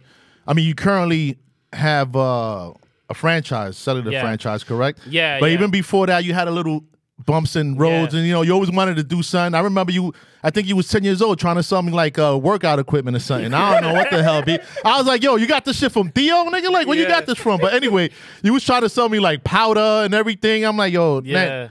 I 0.46 0.52
mean, 0.52 0.66
you 0.66 0.74
currently 0.74 1.38
have 1.72 2.14
uh, 2.14 2.72
a 3.08 3.14
franchise, 3.14 3.78
cellular 3.78 4.12
Yeah. 4.12 4.20
franchise, 4.20 4.62
correct? 4.62 5.00
Yeah, 5.08 5.40
But 5.40 5.46
yeah. 5.46 5.54
even 5.54 5.70
before 5.70 6.06
that, 6.08 6.24
you 6.24 6.34
had 6.34 6.46
a 6.46 6.50
little 6.50 6.84
bumps 7.18 7.56
and 7.56 7.78
roads, 7.78 8.12
Yeah. 8.12 8.18
and 8.20 8.26
you 8.28 8.32
know, 8.34 8.42
you 8.42 8.52
always 8.52 8.70
wanted 8.70 8.96
to 8.96 9.02
do 9.02 9.22
something. 9.22 9.54
I 9.54 9.60
remember 9.62 9.92
you. 9.92 10.12
I 10.42 10.50
think 10.50 10.66
you 10.68 10.76
was 10.76 10.88
ten 10.88 11.04
years 11.04 11.22
old 11.22 11.38
trying 11.38 11.56
to 11.56 11.62
sell 11.62 11.80
me 11.82 11.92
like 11.92 12.18
uh, 12.18 12.38
workout 12.42 12.78
equipment 12.78 13.16
or 13.16 13.20
something. 13.20 13.54
I 13.54 13.72
don't 13.80 13.82
know 13.82 13.94
what 13.94 14.10
the 14.10 14.22
hell. 14.22 14.42
Be 14.42 14.58
I 14.84 14.98
was 14.98 15.06
like, 15.06 15.22
"Yo, 15.22 15.36
you 15.36 15.46
got 15.46 15.64
this 15.64 15.78
shit 15.78 15.92
from 15.92 16.10
Theo, 16.10 16.44
nigga? 16.46 16.70
Like, 16.70 16.86
where 16.86 16.98
you 16.98 17.06
got 17.06 17.26
this 17.26 17.38
from?" 17.38 17.60
But 17.60 17.72
anyway, 17.74 18.10
you 18.42 18.52
was 18.52 18.64
trying 18.64 18.82
to 18.82 18.88
sell 18.88 19.08
me 19.08 19.20
like 19.20 19.44
powder 19.44 19.80
and 20.04 20.12
everything. 20.14 20.64
I'm 20.64 20.76
like, 20.76 20.92
"Yo, 20.92 21.22
Yeah. 21.24 21.34
man, 21.34 21.70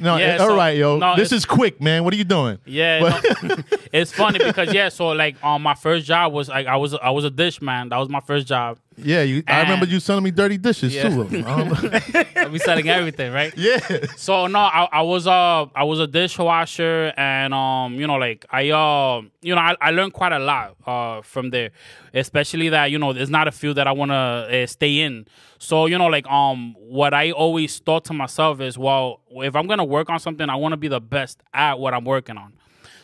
no, 0.00 0.16
Yeah, 0.16 0.36
all 0.40 0.48
so- 0.48 0.56
right, 0.56 0.76
yo, 0.76 0.98
no, 0.98 1.16
this 1.16 1.32
is 1.32 1.44
quick, 1.44 1.80
man. 1.80 2.02
What 2.04 2.14
are 2.14 2.16
you 2.16 2.24
doing?" 2.24 2.58
Yeah, 2.64 3.20
no, 3.42 3.56
it's 3.92 4.10
funny 4.12 4.38
because 4.38 4.72
yeah, 4.72 4.88
so 4.88 5.08
like 5.08 5.42
um, 5.44 5.62
my 5.62 5.74
first 5.74 6.06
job 6.06 6.32
was 6.32 6.48
like 6.48 6.66
I 6.66 6.76
was 6.76 6.94
I 6.94 7.10
was 7.10 7.24
a 7.24 7.30
dish 7.30 7.60
man. 7.62 7.90
That 7.90 7.98
was 7.98 8.08
my 8.08 8.20
first 8.20 8.46
job. 8.46 8.78
Yeah, 9.00 9.22
you, 9.22 9.42
I 9.46 9.60
remember 9.62 9.86
you 9.86 10.00
selling 10.00 10.24
me 10.24 10.30
dirty 10.30 10.58
dishes 10.58 10.94
Yeah. 10.94 11.08
too. 11.08 11.22
Um, 11.46 11.72
I 12.36 12.48
be 12.50 12.58
selling 12.58 12.88
everything, 12.88 13.32
right? 13.32 13.52
yeah, 13.56 13.78
So 14.16 14.46
no, 14.48 14.58
I, 14.58 14.88
I 14.92 15.02
was 15.02 15.26
uh 15.26 15.66
I 15.74 15.84
was 15.84 16.00
a 16.00 16.06
dishwasher 16.06 17.12
and 17.16 17.54
um 17.54 17.94
you 17.94 18.06
know 18.06 18.16
like 18.16 18.44
I 18.50 18.70
uh 18.70 19.22
you 19.40 19.54
know 19.54 19.60
I, 19.60 19.76
I 19.80 19.90
learned 19.90 20.12
quite 20.12 20.32
a 20.32 20.38
lot 20.38 20.76
uh 20.86 21.22
from 21.22 21.50
there, 21.50 21.70
especially 22.14 22.68
that 22.70 22.90
you 22.90 22.98
know 22.98 23.12
there's 23.12 23.30
not 23.30 23.48
a 23.48 23.52
field 23.52 23.76
that 23.76 23.86
I 23.86 23.92
want 23.92 24.10
to 24.10 24.14
uh, 24.16 24.66
stay 24.66 25.00
in. 25.00 25.26
So 25.58 25.86
you 25.86 25.96
know 25.98 26.06
like 26.06 26.26
um 26.26 26.74
what 26.78 27.14
I 27.14 27.30
always 27.30 27.78
thought 27.78 28.04
to 28.06 28.12
myself 28.14 28.60
is 28.60 28.76
well 28.78 29.20
if 29.30 29.54
I'm 29.54 29.66
gonna 29.66 29.84
work 29.84 30.10
on 30.10 30.18
something 30.20 30.48
I 30.50 30.56
want 30.56 30.72
to 30.72 30.76
be 30.76 30.88
the 30.88 31.00
best 31.00 31.42
at 31.54 31.78
what 31.78 31.94
I'm 31.94 32.04
working 32.04 32.36
on. 32.36 32.52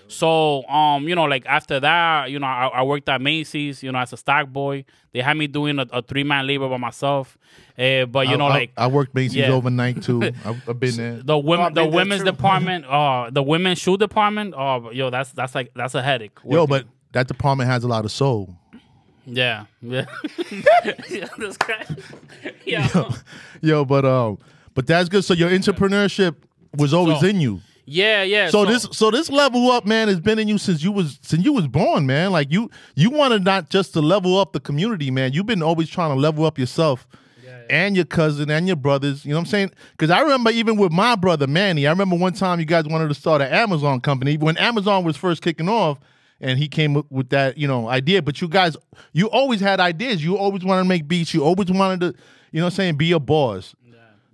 So, 0.09 0.65
um, 0.69 1.09
you 1.09 1.15
know, 1.15 1.25
like 1.25 1.45
after 1.47 1.81
that, 1.81 2.31
you 2.31 2.39
know, 2.39 2.47
I, 2.47 2.67
I 2.69 2.83
worked 2.83 3.09
at 3.09 3.21
Macy's, 3.21 3.83
you 3.83 3.91
know, 3.91 3.99
as 3.99 4.13
a 4.13 4.17
stock 4.17 4.49
boy. 4.49 4.85
They 5.13 5.21
had 5.23 5.37
me 5.37 5.47
doing 5.47 5.79
a, 5.79 5.87
a 5.93 6.03
three 6.03 6.25
man 6.25 6.47
labor 6.47 6.69
by 6.69 6.77
myself. 6.77 7.39
Uh, 7.79 8.05
but 8.07 8.29
you 8.29 8.37
know, 8.37 8.47
I, 8.47 8.49
like 8.51 8.73
I, 8.77 8.85
I 8.85 8.87
worked 8.89 9.15
Macy's 9.15 9.37
Yeah. 9.37 9.51
overnight 9.53 10.03
too. 10.03 10.23
I've, 10.45 10.69
I've 10.69 10.79
been 10.81 10.97
there. 10.97 11.23
the 11.23 11.39
women, 11.39 11.67
I've 11.67 11.75
the 11.75 11.87
women's 11.87 12.23
department, 12.25 12.85
uh, 12.87 13.31
the 13.31 13.43
women's 13.43 13.79
shoe 13.79 13.97
department. 13.97 14.55
Oh, 14.57 14.91
yo, 14.91 15.11
that's 15.11 15.31
that's 15.33 15.55
like 15.55 15.73
that's 15.75 15.95
a 15.95 16.03
headache. 16.03 16.39
Yo, 16.49 16.67
but 16.67 16.87
that 17.13 17.27
department 17.29 17.71
has 17.71 17.83
a 17.85 17.89
lot 17.89 18.05
of 18.05 18.13
soul. 18.13 18.55
yeah, 19.27 19.65
yeah, 19.81 20.05
yeah, 21.09 21.27
this 21.39 21.57
guy, 21.57 21.87
yeah, 22.67 23.11
Yo, 23.63 23.85
but 23.85 24.05
um, 24.05 24.39
but 24.75 24.87
that's 24.87 25.09
good. 25.09 25.25
So 25.25 25.33
your 25.35 25.49
entrepreneurship 25.51 26.37
was 26.77 26.93
always 26.93 27.21
So- 27.21 27.27
in 27.27 27.41
you. 27.41 27.61
Yeah, 27.87 28.23
yeah. 28.23 28.51
So, 28.51 28.65
this 28.65 28.89
so 28.93 29.11
this 29.11 29.31
level 29.31 29.71
up, 29.71 29.85
man, 29.85 30.09
has 30.09 30.21
been 30.21 30.39
in 30.39 30.49
you 30.49 30.59
since 30.59 30.83
you 30.83 30.93
was 30.93 31.19
since 31.23 31.45
you 31.45 31.53
was 31.53 31.67
born, 31.67 32.07
man. 32.07 32.33
Like 32.33 32.51
you 32.51 32.71
you 32.95 33.11
wanted 33.11 33.45
not 33.45 33.71
just 33.71 33.93
to 33.95 34.01
level 34.01 34.39
up 34.39 34.53
the 34.53 34.61
community, 34.61 35.11
man. 35.11 35.33
You've 35.33 35.47
been 35.47 35.63
always 35.63 35.89
trying 35.89 36.15
to 36.15 36.21
level 36.21 36.45
up 36.45 36.59
yourself. 36.59 37.07
And 37.71 37.97
your 37.97 38.05
cousin 38.05 38.51
and 38.51 38.67
your 38.67 38.77
brothers, 38.77 39.25
you 39.25 39.31
know 39.31 39.37
what 39.37 39.47
I'm 39.47 39.47
saying? 39.47 39.71
Because 39.93 40.11
I 40.11 40.21
remember 40.21 40.51
even 40.51 40.77
with 40.77 40.93
my 40.93 41.17
brother 41.17 41.47
Manny, 41.47 41.87
I 41.87 41.91
remember 41.91 42.15
one 42.15 42.35
time 42.35 42.61
you 42.61 42.67
guys 42.67 42.85
wanted 42.85 43.09
to 43.09 43.15
start 43.15 43.41
an 43.41 43.51
Amazon 43.51 44.03
company 44.03 44.37
when 44.37 44.59
Amazon 44.59 45.03
was 45.03 45.17
first 45.17 45.41
kicking 45.41 45.67
off, 45.67 45.99
and 46.43 46.59
he 46.59 46.69
came 46.69 46.95
up 46.95 47.07
with 47.11 47.31
that, 47.31 47.57
you 47.57 47.67
know, 47.67 47.89
idea. 47.89 48.21
But 48.21 48.43
you 48.43 48.49
guys, 48.49 48.77
you 49.15 49.31
always 49.31 49.61
had 49.61 49.81
ideas. 49.81 50.23
You 50.23 50.37
always 50.37 50.63
wanted 50.63 50.83
to 50.83 50.89
make 50.91 51.09
beats. 51.09 51.33
You 51.33 51.43
always 51.43 51.71
wanted 51.71 52.01
to, 52.01 52.07
you 52.53 52.61
know, 52.61 52.67
what 52.67 52.75
I'm 52.75 52.77
saying, 52.77 52.97
be 52.97 53.13
a 53.13 53.19
boss. 53.19 53.75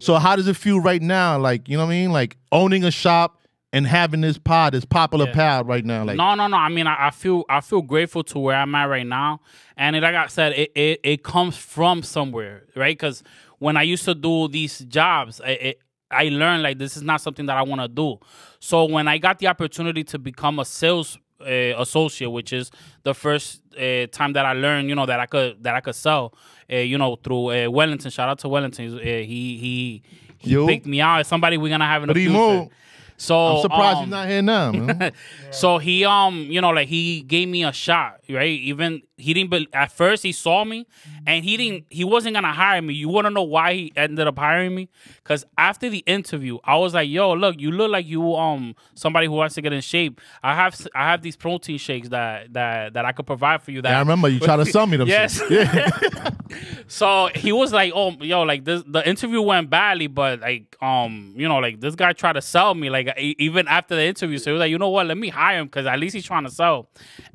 So 0.00 0.14
how 0.16 0.35
does 0.35 0.49
it 0.49 0.57
feel 0.57 0.80
right 0.80 1.00
now? 1.00 1.38
Like, 1.38 1.69
you 1.69 1.76
know 1.76 1.85
what 1.85 1.92
I 1.92 2.00
mean? 2.00 2.11
Like 2.11 2.37
owning 2.50 2.83
a 2.85 2.90
shop 2.90 3.39
and 3.73 3.87
having 3.87 4.21
this 4.21 4.37
pod, 4.39 4.75
this 4.75 4.85
popular 4.85 5.27
Yeah. 5.27 5.35
pod 5.35 5.69
right 5.69 5.85
now? 5.85 6.05
Like, 6.05 6.17
no, 6.17 6.35
no, 6.35 6.47
no. 6.49 6.57
I 6.57 6.69
mean, 6.69 6.87
I, 6.87 7.07
I 7.09 7.11
feel 7.11 7.45
I 7.49 7.61
feel 7.61 7.83
grateful 7.83 8.25
to 8.25 8.39
where 8.39 8.57
I'm 8.57 8.75
at 8.75 8.85
right 8.85 9.07
now, 9.07 9.41
and 9.77 9.95
it, 9.97 10.03
like 10.03 10.15
I 10.15 10.27
said, 10.27 10.53
it, 10.53 10.73
it 10.75 11.00
it 11.05 11.23
comes 11.23 11.57
from 11.57 12.03
somewhere, 12.03 12.65
right? 12.77 12.97
Because 12.97 13.23
when 13.59 13.77
I 13.77 13.83
used 13.83 14.05
to 14.07 14.15
do 14.15 14.49
these 14.49 14.81
jobs, 14.81 15.41
it, 15.45 15.62
it, 15.62 15.81
I 16.11 16.25
learned 16.31 16.62
like 16.65 16.79
this 16.79 16.97
is 16.97 17.03
not 17.03 17.21
something 17.21 17.47
that 17.47 17.57
I 17.57 17.62
want 17.62 17.81
to 17.83 17.89
do. 17.89 18.19
So 18.59 18.85
when 18.87 19.07
I 19.07 19.19
got 19.19 19.39
the 19.39 19.47
opportunity 19.47 20.03
to 20.05 20.19
become 20.19 20.59
a 20.59 20.65
sales 20.65 21.17
uh, 21.41 21.45
associate, 21.79 22.29
which 22.31 22.53
is 22.53 22.71
the 23.05 23.15
first 23.15 23.62
uh, 23.79 24.07
time 24.09 24.33
that 24.33 24.45
I 24.45 24.53
learned, 24.55 24.89
you 24.89 24.95
know, 24.97 25.07
that 25.07 25.21
I 25.21 25.27
could 25.27 25.62
that 25.62 25.75
I 25.77 25.81
could 25.81 25.95
sell, 25.95 26.35
uh, 26.73 26.77
you 26.77 26.99
know, 26.99 27.17
through 27.17 27.50
uh, 27.67 27.71
Wellington. 27.71 28.11
Shout 28.11 28.29
out 28.29 28.39
to 28.41 28.49
Wellington. 28.49 28.99
Uh, 28.99 29.03
he 29.03 29.23
he 29.59 30.03
he 30.39 30.67
picked 30.67 30.87
me 30.87 31.00
out. 31.00 31.21
It's 31.21 31.29
somebody 31.29 31.57
we're 31.57 31.69
gonna 31.71 31.87
have 31.87 32.03
in 32.03 32.09
the 32.09 32.15
Primo. 32.15 32.61
future. 32.62 32.75
So 33.21 33.57
I'm 33.57 33.62
surprised 33.62 33.97
um, 33.99 34.05
he's 34.05 34.11
not 34.11 34.29
here 34.29 34.41
now, 34.43 34.73
man. 34.73 35.12
so 35.50 35.77
he 35.77 36.07
um 36.07 36.47
you 36.49 36.61
know 36.62 36.71
like 36.71 36.89
he 36.89 37.21
gave 37.21 37.49
me 37.49 37.65
a 37.65 37.73
shot 37.73 38.21
right 38.31 38.49
even 38.49 39.03
he 39.21 39.35
didn't 39.35 39.50
be, 39.50 39.69
at 39.73 39.93
first 39.93 40.23
he 40.23 40.33
saw 40.33 40.65
me 40.65 40.87
and 41.27 41.45
he 41.45 41.57
didn't 41.57 41.85
he 41.91 42.05
wasn't 42.05 42.35
gonna 42.35 42.53
hire 42.53 42.81
me 42.83 42.95
you 42.95 43.09
want 43.09 43.27
to 43.27 43.31
know 43.31 43.43
why 43.43 43.75
he 43.75 43.93
ended 43.97 44.27
up 44.27 44.39
hiring 44.39 44.75
me 44.75 44.89
because 45.23 45.45
after 45.59 45.89
the 45.89 45.99
interview 46.07 46.59
i 46.65 46.77
was 46.77 46.95
like 46.95 47.09
yo 47.09 47.33
look 47.33 47.61
you 47.61 47.71
look 47.71 47.91
like 47.91 48.07
you 48.07 48.35
um 48.37 48.75
somebody 48.95 49.27
who 49.27 49.33
wants 49.33 49.55
to 49.55 49.62
get 49.62 49.73
in 49.73 49.81
shape 49.81 50.21
i 50.43 50.55
have 50.55 50.75
I 50.95 51.11
have 51.11 51.23
these 51.23 51.37
protein 51.37 51.79
shakes 51.79 52.09
that 52.09 52.53
that 52.55 52.95
that 52.95 53.05
i 53.05 53.12
could 53.12 53.27
provide 53.27 53.62
for 53.62 53.71
you 53.71 53.83
that 53.83 53.91
Yeah, 53.91 53.97
I 53.97 54.00
remember 54.00 54.29
you 54.29 54.41
tried 54.41 54.57
to 54.57 54.67
sell 54.67 54.87
me 54.87 54.97
them. 54.97 55.09
Yes. 55.17 55.41
shit. 55.47 55.69
so 56.87 57.29
he 57.35 57.53
was 57.53 57.73
like, 57.73 57.93
"Oh, 57.95 58.11
yo, 58.21 58.43
like 58.43 58.65
this." 58.65 58.83
The 58.87 59.07
interview 59.09 59.41
went 59.43 59.71
badly, 59.71 60.07
but 60.07 60.41
like, 60.41 60.77
um, 60.81 61.33
you 61.37 61.49
know, 61.49 61.59
like 61.59 61.81
this 61.81 61.95
guy 61.95 62.12
tried 62.12 62.35
to 62.35 62.43
sell 62.43 62.75
me, 62.75 62.91
like 62.91 63.07
even 63.19 63.69
after 63.69 63.95
the 63.97 64.05
interview. 64.05 64.39
So 64.39 64.50
he 64.50 64.53
was 64.53 64.61
like, 64.61 64.71
"You 64.71 64.79
know 64.79 64.89
what? 64.89 65.07
Let 65.07 65.19
me 65.19 65.29
hire 65.29 65.61
him 65.61 65.67
because 65.67 65.87
at 65.87 65.99
least 65.99 66.15
he's 66.15 66.25
trying 66.25 66.45
to 66.45 66.50
sell." 66.50 66.89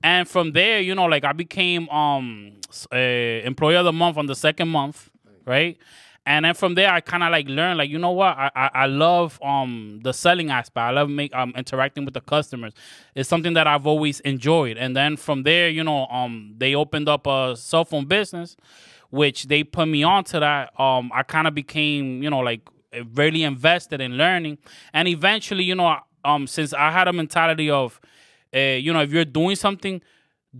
And 0.03 0.27
from 0.27 0.51
there, 0.51 0.79
you 0.79 0.95
know, 0.95 1.05
like 1.05 1.23
I 1.23 1.33
became 1.33 1.74
um 1.89 2.53
s- 2.69 2.87
uh, 2.91 2.97
employee 3.45 3.75
of 3.75 3.85
the 3.85 3.93
month 3.93 4.17
on 4.17 4.25
the 4.25 4.35
second 4.35 4.69
month, 4.69 5.09
right? 5.45 5.77
And 6.27 6.43
then 6.45 6.55
from 6.55 6.73
there, 6.73 6.91
I 6.91 7.01
kind 7.01 7.21
of 7.23 7.31
like 7.31 7.47
learned, 7.47 7.77
like 7.77 7.89
you 7.89 7.99
know 7.99 8.11
what, 8.11 8.35
I, 8.37 8.49
I 8.55 8.69
I 8.73 8.85
love 8.87 9.39
um 9.43 9.99
the 10.03 10.11
selling 10.11 10.49
aspect. 10.49 10.77
I 10.83 10.91
love 10.91 11.09
make 11.09 11.33
um 11.35 11.53
interacting 11.55 12.03
with 12.05 12.13
the 12.15 12.21
customers. 12.21 12.73
It's 13.13 13.29
something 13.29 13.53
that 13.53 13.67
I've 13.67 13.85
always 13.85 14.21
enjoyed. 14.21 14.77
And 14.77 14.95
then 14.95 15.17
from 15.17 15.43
there, 15.43 15.69
you 15.69 15.83
know, 15.83 16.07
um 16.07 16.55
they 16.57 16.73
opened 16.75 17.07
up 17.09 17.27
a 17.27 17.55
cell 17.55 17.85
phone 17.85 18.05
business, 18.05 18.57
which 19.09 19.43
they 19.43 19.63
put 19.63 19.87
me 19.87 20.03
onto 20.03 20.39
that. 20.39 20.77
Um, 20.79 21.11
I 21.13 21.23
kind 21.23 21.47
of 21.47 21.53
became, 21.53 22.23
you 22.23 22.29
know, 22.29 22.39
like 22.39 22.61
really 23.13 23.43
invested 23.43 24.01
in 24.01 24.17
learning, 24.17 24.57
and 24.93 25.07
eventually, 25.07 25.63
you 25.63 25.75
know, 25.75 25.97
um, 26.23 26.47
since 26.47 26.73
I 26.73 26.91
had 26.91 27.07
a 27.07 27.13
mentality 27.13 27.69
of, 27.69 27.99
uh, 28.55 28.59
you 28.59 28.93
know, 28.93 29.01
if 29.01 29.11
you're 29.11 29.25
doing 29.25 29.55
something, 29.55 30.01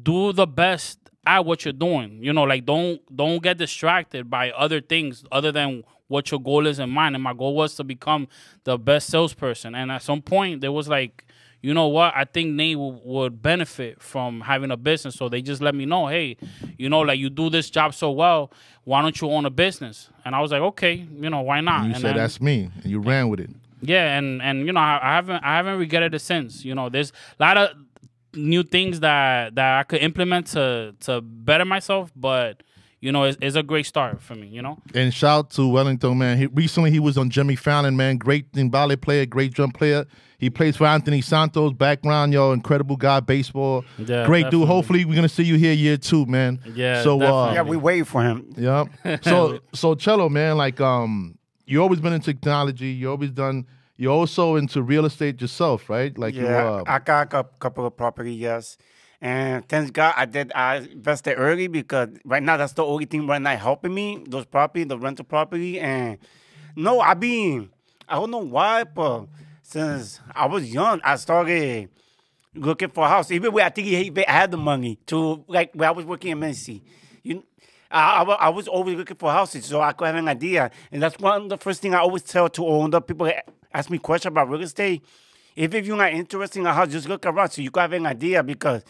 do 0.03 0.33
the 0.33 0.45
best 0.45 0.99
at 1.25 1.45
what 1.45 1.65
you're 1.65 1.73
doing. 1.73 2.19
You 2.23 2.33
know, 2.33 2.43
like 2.43 2.65
don't 2.65 3.01
don't 3.15 3.41
get 3.41 3.57
distracted 3.57 4.29
by 4.29 4.51
other 4.51 4.81
things 4.81 5.23
other 5.31 5.51
than 5.51 5.83
what 6.07 6.29
your 6.31 6.39
goal 6.39 6.67
is 6.67 6.79
in 6.79 6.89
mind. 6.89 7.15
And 7.15 7.23
my 7.23 7.33
goal 7.33 7.55
was 7.55 7.75
to 7.75 7.83
become 7.83 8.27
the 8.63 8.77
best 8.77 9.09
salesperson. 9.09 9.73
And 9.75 9.91
at 9.91 10.03
some 10.03 10.21
point, 10.21 10.61
there 10.61 10.71
was 10.71 10.87
like, 10.87 11.25
you 11.61 11.73
know 11.73 11.87
what? 11.87 12.13
I 12.15 12.25
think 12.25 12.53
Nate 12.53 12.75
w- 12.75 12.99
would 13.03 13.41
benefit 13.41 13.99
from 14.03 14.41
having 14.41 14.69
a 14.69 14.77
business. 14.77 15.15
So 15.15 15.29
they 15.29 15.41
just 15.41 15.63
let 15.63 15.73
me 15.73 15.85
know, 15.87 16.05
hey, 16.05 16.37
you 16.77 16.89
know, 16.89 16.99
like 16.99 17.17
you 17.19 17.31
do 17.31 17.49
this 17.49 17.71
job 17.71 17.95
so 17.95 18.11
well, 18.11 18.51
why 18.83 19.01
don't 19.01 19.19
you 19.19 19.31
own 19.31 19.45
a 19.47 19.49
business? 19.49 20.09
And 20.23 20.35
I 20.35 20.41
was 20.41 20.51
like, 20.51 20.61
okay, 20.61 21.07
you 21.19 21.29
know, 21.31 21.41
why 21.41 21.61
not? 21.61 21.81
you 21.85 21.93
And 21.93 21.95
said 21.95 22.03
then- 22.09 22.17
that's 22.17 22.39
me, 22.39 22.69
and 22.83 22.85
you 22.85 22.99
ran 22.99 23.29
with 23.29 23.39
it. 23.39 23.49
yeah, 23.81 24.15
and 24.17 24.43
and 24.43 24.67
you 24.67 24.73
know, 24.73 24.79
I, 24.79 24.99
I 25.01 25.15
haven't 25.15 25.43
I 25.43 25.55
haven't 25.57 25.79
regretted 25.79 26.13
it 26.13 26.19
since. 26.19 26.63
You 26.63 26.75
know, 26.75 26.89
there's 26.89 27.11
a 27.39 27.43
lot 27.43 27.57
of 27.57 27.69
new 28.35 28.63
things 28.63 28.99
that 29.01 29.55
that 29.55 29.79
I 29.79 29.83
could 29.83 30.01
implement 30.01 30.47
to 30.47 30.95
to 31.01 31.21
better 31.21 31.65
myself, 31.65 32.11
but 32.15 32.63
you 33.01 33.11
know, 33.11 33.23
it's, 33.23 33.37
it's 33.39 33.55
a 33.55 33.61
great 33.61 33.85
start 33.85 34.21
for 34.21 34.35
me. 34.35 34.47
You 34.47 34.61
know. 34.61 34.79
And 34.93 35.13
shout 35.13 35.37
out 35.39 35.49
to 35.51 35.67
Wellington, 35.67 36.17
man. 36.17 36.37
He, 36.37 36.47
recently, 36.47 36.91
he 36.91 36.99
was 36.99 37.17
on 37.17 37.29
Jimmy 37.29 37.55
Fallon, 37.55 37.95
man. 37.95 38.17
Great 38.17 38.47
ballet 38.71 38.95
player, 38.95 39.25
great 39.25 39.53
drum 39.53 39.71
player. 39.71 40.05
He 40.37 40.49
plays 40.49 40.75
for 40.75 40.85
Anthony 40.85 41.21
Santos. 41.21 41.73
Background, 41.73 42.33
yo, 42.33 42.51
incredible 42.51 42.97
guy, 42.97 43.19
baseball. 43.19 43.85
Yeah, 43.97 44.25
great 44.25 44.43
definitely. 44.43 44.59
dude. 44.59 44.67
Hopefully, 44.67 45.05
we're 45.05 45.15
gonna 45.15 45.29
see 45.29 45.43
you 45.43 45.55
here 45.55 45.73
year 45.73 45.97
two, 45.97 46.25
man. 46.25 46.59
Yeah, 46.73 47.03
So, 47.03 47.21
uh. 47.21 47.53
Yeah, 47.53 47.61
we 47.61 47.77
wait 47.77 48.07
for 48.07 48.23
him. 48.23 48.53
yeah. 48.57 48.85
So, 49.21 49.59
so 49.73 49.95
Chelo, 49.95 50.29
man. 50.29 50.57
Like, 50.57 50.81
um, 50.81 51.37
you 51.65 51.81
always 51.81 51.99
been 51.99 52.13
in 52.13 52.21
technology. 52.21 52.87
You 52.87 53.11
always 53.11 53.31
done. 53.31 53.65
You're 53.97 54.13
also 54.13 54.55
into 54.55 54.81
real 54.81 55.05
estate 55.05 55.41
yourself, 55.41 55.89
right? 55.89 56.17
Like, 56.17 56.35
you, 56.35 56.45
Yeah, 56.45 56.65
uh, 56.65 56.83
I 56.85 56.99
got 56.99 57.33
a 57.33 57.43
couple 57.59 57.85
of 57.85 57.95
property, 57.95 58.33
yes. 58.33 58.77
And 59.21 59.67
thanks 59.67 59.91
God 59.91 60.13
I 60.17 60.25
did 60.25 60.51
I 60.53 60.77
invested 60.77 61.35
early 61.35 61.67
because 61.67 62.09
right 62.25 62.43
now 62.43 62.57
that's 62.57 62.73
the 62.73 62.85
only 62.85 63.05
thing 63.05 63.25
right 63.25 63.41
now 63.41 63.55
helping 63.55 63.93
me, 63.93 64.23
those 64.27 64.45
property, 64.45 64.83
the 64.83 64.99
rental 64.99 65.25
property. 65.25 65.79
And 65.79 66.17
no, 66.75 66.99
I 66.99 67.13
been 67.13 67.69
I 68.07 68.15
don't 68.15 68.29
know 68.29 68.39
why, 68.39 68.83
but 68.83 69.25
since 69.63 70.19
I 70.35 70.45
was 70.45 70.71
young, 70.71 71.01
I 71.03 71.15
started 71.15 71.89
looking 72.53 72.89
for 72.89 73.05
a 73.05 73.09
house. 73.09 73.31
Even 73.31 73.51
when 73.53 73.65
I 73.65 73.69
think 73.69 73.87
he 73.87 73.97
even 73.97 74.25
had 74.27 74.51
the 74.51 74.57
money 74.57 74.99
to 75.07 75.43
like 75.47 75.71
when 75.73 75.87
I 75.87 75.91
was 75.91 76.05
working 76.05 76.31
in 76.31 76.39
Mency. 76.39 76.81
You 77.23 77.43
I, 77.89 78.23
I, 78.23 78.33
I 78.33 78.49
was 78.49 78.67
always 78.67 78.97
looking 78.97 79.17
for 79.17 79.31
houses, 79.31 79.65
so 79.65 79.79
I 79.79 79.93
could 79.93 80.07
have 80.07 80.15
an 80.15 80.27
idea. 80.27 80.69
And 80.91 81.01
that's 81.01 81.17
one 81.17 81.43
of 81.43 81.49
the 81.49 81.57
first 81.57 81.81
thing 81.81 81.95
I 81.95 81.99
always 81.99 82.23
tell 82.23 82.49
to 82.49 82.63
all 82.63 82.87
the 82.89 82.99
people 83.01 83.31
ask 83.75 83.89
me 83.89 83.97
questions 83.97 84.31
about 84.31 84.49
real 84.49 84.61
estate. 84.61 85.03
If, 85.55 85.73
if 85.73 85.85
you're 85.85 85.97
not 85.97 86.11
interested 86.13 86.59
in 86.59 86.65
a 86.65 86.73
house, 86.73 86.89
just 86.91 87.07
look 87.07 87.25
around 87.25 87.49
so 87.49 87.61
you 87.61 87.71
can 87.71 87.81
have 87.81 87.93
an 87.93 88.05
idea 88.05 88.43
because 88.43 88.83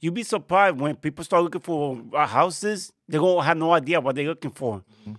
you'd 0.00 0.14
be 0.14 0.22
surprised 0.22 0.78
when 0.78 0.96
people 0.96 1.24
start 1.24 1.42
looking 1.42 1.60
for 1.60 2.00
uh, 2.14 2.26
houses, 2.26 2.92
they 3.08 3.18
won't 3.18 3.44
have 3.44 3.56
no 3.56 3.72
idea 3.72 4.00
what 4.00 4.14
they're 4.14 4.26
looking 4.28 4.50
for. 4.52 4.82
it's 5.06 5.16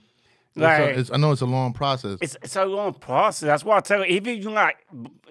Like, 0.55 0.79
a- 0.79 0.89
it's- 0.91 1.11
I 1.13 1.17
know 1.17 1.31
it's 1.31 1.41
a 1.41 1.45
long 1.45 1.73
process. 1.73 2.17
it's, 2.21 2.37
it's 2.41 2.55
a 2.55 2.65
long 2.65 2.93
process. 2.93 3.47
That's 3.47 3.65
why 3.65 3.77
I 3.77 3.79
tell 3.81 4.05
you, 4.05 4.15
if 4.17 4.25
you're 4.27 4.51
not, 4.51 4.73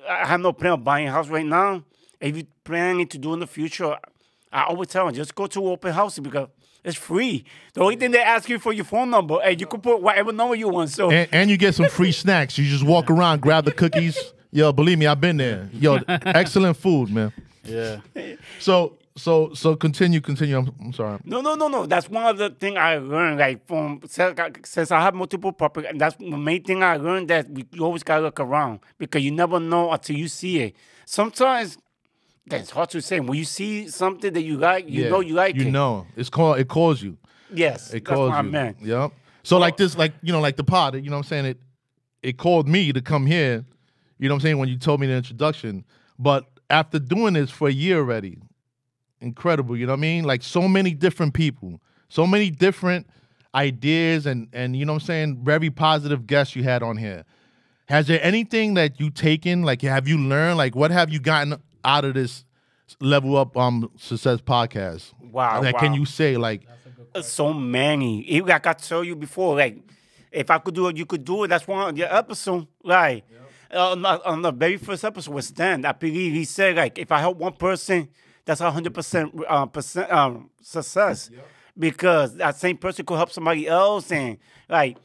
I 0.08 0.26
have 0.26 0.40
no 0.40 0.52
plan 0.52 0.72
of 0.74 0.84
buying 0.84 1.08
a 1.08 1.12
house 1.12 1.28
right 1.28 1.46
now. 1.46 1.84
If 2.20 2.36
you're 2.36 2.46
planning 2.64 3.06
to 3.08 3.18
do 3.18 3.32
in 3.32 3.40
the 3.40 3.46
future, 3.46 3.96
I 4.52 4.64
always 4.64 4.88
tell 4.88 5.06
them 5.06 5.14
just 5.14 5.34
go 5.34 5.46
to 5.46 5.66
open 5.70 5.92
house 5.92 6.18
because 6.18 6.48
it's 6.84 6.96
free. 6.96 7.44
The 7.74 7.80
only 7.82 7.96
thing 7.96 8.10
they 8.10 8.20
ask 8.22 8.48
you 8.48 8.58
for 8.58 8.72
your 8.72 8.84
phone 8.84 9.10
number, 9.10 9.38
and 9.42 9.60
you 9.60 9.66
can 9.66 9.80
put 9.80 10.00
whatever 10.02 10.32
number 10.32 10.54
you 10.54 10.68
want. 10.68 10.90
So 10.90 11.10
and, 11.10 11.28
and 11.32 11.50
you 11.50 11.56
get 11.56 11.74
some 11.74 11.88
free 11.88 12.12
snacks. 12.12 12.56
You 12.58 12.64
just 12.68 12.84
walk 12.84 13.10
around, 13.10 13.40
grab 13.42 13.64
the 13.64 13.72
cookies. 13.72 14.18
Yo, 14.52 14.72
believe 14.72 14.98
me, 14.98 15.06
I've 15.06 15.20
been 15.20 15.36
there. 15.36 15.68
Yo, 15.72 15.98
excellent 16.08 16.76
food, 16.76 17.10
man. 17.10 17.32
Yeah. 17.64 18.00
So, 18.58 18.96
so, 19.16 19.52
so 19.54 19.76
continue, 19.76 20.20
continue. 20.20 20.56
I'm, 20.58 20.74
I'm 20.80 20.92
sorry. 20.92 21.18
no, 21.24 21.40
no, 21.40 21.54
no, 21.54 21.68
no. 21.68 21.86
That's 21.86 22.08
one 22.08 22.24
of 22.26 22.38
the 22.38 22.50
thing 22.50 22.76
I 22.78 22.96
learned. 22.98 23.38
Like 23.38 23.66
from 23.66 24.00
since 24.08 24.38
I- 24.40 24.50
since 24.64 24.90
I 24.90 25.00
have 25.02 25.14
multiple 25.14 25.52
property, 25.52 25.86
and 25.86 26.00
that's 26.00 26.16
the 26.16 26.36
main 26.36 26.64
thing 26.64 26.82
I 26.82 26.96
learned 26.96 27.28
that 27.28 27.48
we, 27.50 27.66
you 27.72 27.84
always 27.84 28.02
gotta 28.02 28.22
look 28.22 28.40
around 28.40 28.80
because 28.98 29.22
you 29.22 29.30
never 29.30 29.60
know 29.60 29.92
until 29.92 30.16
you 30.16 30.26
see 30.28 30.60
it. 30.60 30.74
Sometimes. 31.04 31.76
That's 32.50 32.70
hard 32.70 32.90
to 32.90 33.00
say. 33.00 33.20
When 33.20 33.38
you 33.38 33.44
see 33.44 33.88
something 33.88 34.32
that 34.32 34.42
you 34.42 34.56
like, 34.58 34.88
you 34.88 35.04
Yeah, 35.04 35.10
know 35.10 35.20
you 35.20 35.34
like 35.34 35.54
You 35.56 35.62
it. 35.62 35.64
You 35.66 35.70
know, 35.70 36.06
it's 36.16 36.28
called. 36.30 36.58
It 36.58 36.68
calls 36.68 37.02
you. 37.02 37.16
Yes, 37.52 37.88
It 37.92 38.04
that's 38.04 38.14
calls 38.16 38.36
you. 38.36 38.50
meant. 38.50 38.76
Yep. 38.82 39.12
So 39.42 39.58
like 39.58 39.76
this, 39.76 39.96
like 39.96 40.12
you 40.22 40.32
know, 40.32 40.40
like 40.40 40.56
the 40.56 40.64
pod. 40.64 40.94
You 40.94 41.02
know, 41.02 41.16
what 41.16 41.18
I'm 41.18 41.28
saying 41.28 41.44
it. 41.46 41.58
It 42.22 42.36
called 42.36 42.68
me 42.68 42.92
to 42.92 43.00
come 43.00 43.24
here. 43.26 43.64
You 44.18 44.28
know, 44.28 44.34
what 44.34 44.40
I'm 44.40 44.42
saying 44.42 44.58
when 44.58 44.68
you 44.68 44.76
told 44.76 45.00
me 45.00 45.06
the 45.06 45.14
introduction. 45.14 45.84
But 46.18 46.44
after 46.68 46.98
doing 46.98 47.32
this 47.34 47.50
for 47.50 47.68
a 47.68 47.72
year 47.72 47.98
already, 47.98 48.38
incredible. 49.20 49.76
You 49.76 49.86
know 49.86 49.92
what 49.92 49.98
I 49.98 50.02
mean? 50.02 50.24
Like 50.24 50.42
so 50.42 50.68
many 50.68 50.92
different 50.92 51.32
people, 51.34 51.80
so 52.08 52.26
many 52.26 52.50
different 52.50 53.06
ideas, 53.54 54.26
and 54.26 54.48
and 54.52 54.76
you 54.76 54.84
know 54.84 54.92
what 54.94 55.02
I'm 55.02 55.06
saying. 55.06 55.40
Very 55.44 55.70
positive 55.70 56.26
guests 56.26 56.54
you 56.54 56.62
had 56.62 56.82
on 56.82 56.96
here. 56.96 57.24
Has 57.88 58.06
there 58.06 58.20
anything 58.22 58.74
that 58.74 59.00
you 59.00 59.10
taken? 59.10 59.62
Like, 59.62 59.82
have 59.82 60.06
you 60.06 60.16
learned? 60.18 60.58
Like, 60.58 60.76
what 60.76 60.90
have 60.92 61.10
you 61.10 61.18
gotten 61.18 61.60
out 61.84 62.04
of 62.04 62.14
this 62.14 62.44
level 63.00 63.36
up 63.36 63.56
um 63.56 63.90
success 63.96 64.40
podcast? 64.40 65.12
Wow, 65.20 65.62
Like, 65.62 65.78
can 65.78 65.94
you 65.94 66.04
say 66.04 66.36
like? 66.36 66.66
so 67.22 67.52
many. 67.52 68.22
Even 68.22 68.48
like 68.48 68.66
I 68.66 68.72
told 68.72 69.06
you 69.06 69.16
before, 69.16 69.56
like 69.56 69.78
if 70.30 70.50
I 70.50 70.58
could 70.58 70.74
do 70.74 70.86
it, 70.88 70.96
you 70.96 71.06
could 71.06 71.24
do 71.24 71.44
it. 71.44 71.48
That's 71.48 71.66
one 71.66 71.88
of 71.88 71.94
the 71.96 72.12
episode, 72.14 72.66
right? 72.84 73.24
Uh, 73.72 73.92
on, 73.92 74.02
the, 74.02 74.28
on 74.28 74.42
the 74.42 74.50
very 74.52 74.76
first 74.76 75.04
episode 75.04 75.32
with 75.32 75.44
Stan, 75.44 75.84
I 75.84 75.92
believe 75.92 76.32
he 76.34 76.44
said 76.44 76.76
like 76.76 76.98
if 76.98 77.12
I 77.12 77.20
help 77.20 77.38
one 77.38 77.52
person, 77.52 78.08
that's 78.44 78.60
hundred 78.60 78.94
percent 78.94 79.32
uh, 79.48 79.66
percent 79.66 80.10
um, 80.12 80.50
success, 80.60 81.30
because 81.78 82.34
that 82.36 82.56
same 82.56 82.76
person 82.76 83.04
could 83.06 83.16
help 83.16 83.30
somebody 83.30 83.68
else, 83.68 84.10
and 84.10 84.38
like 84.68 84.96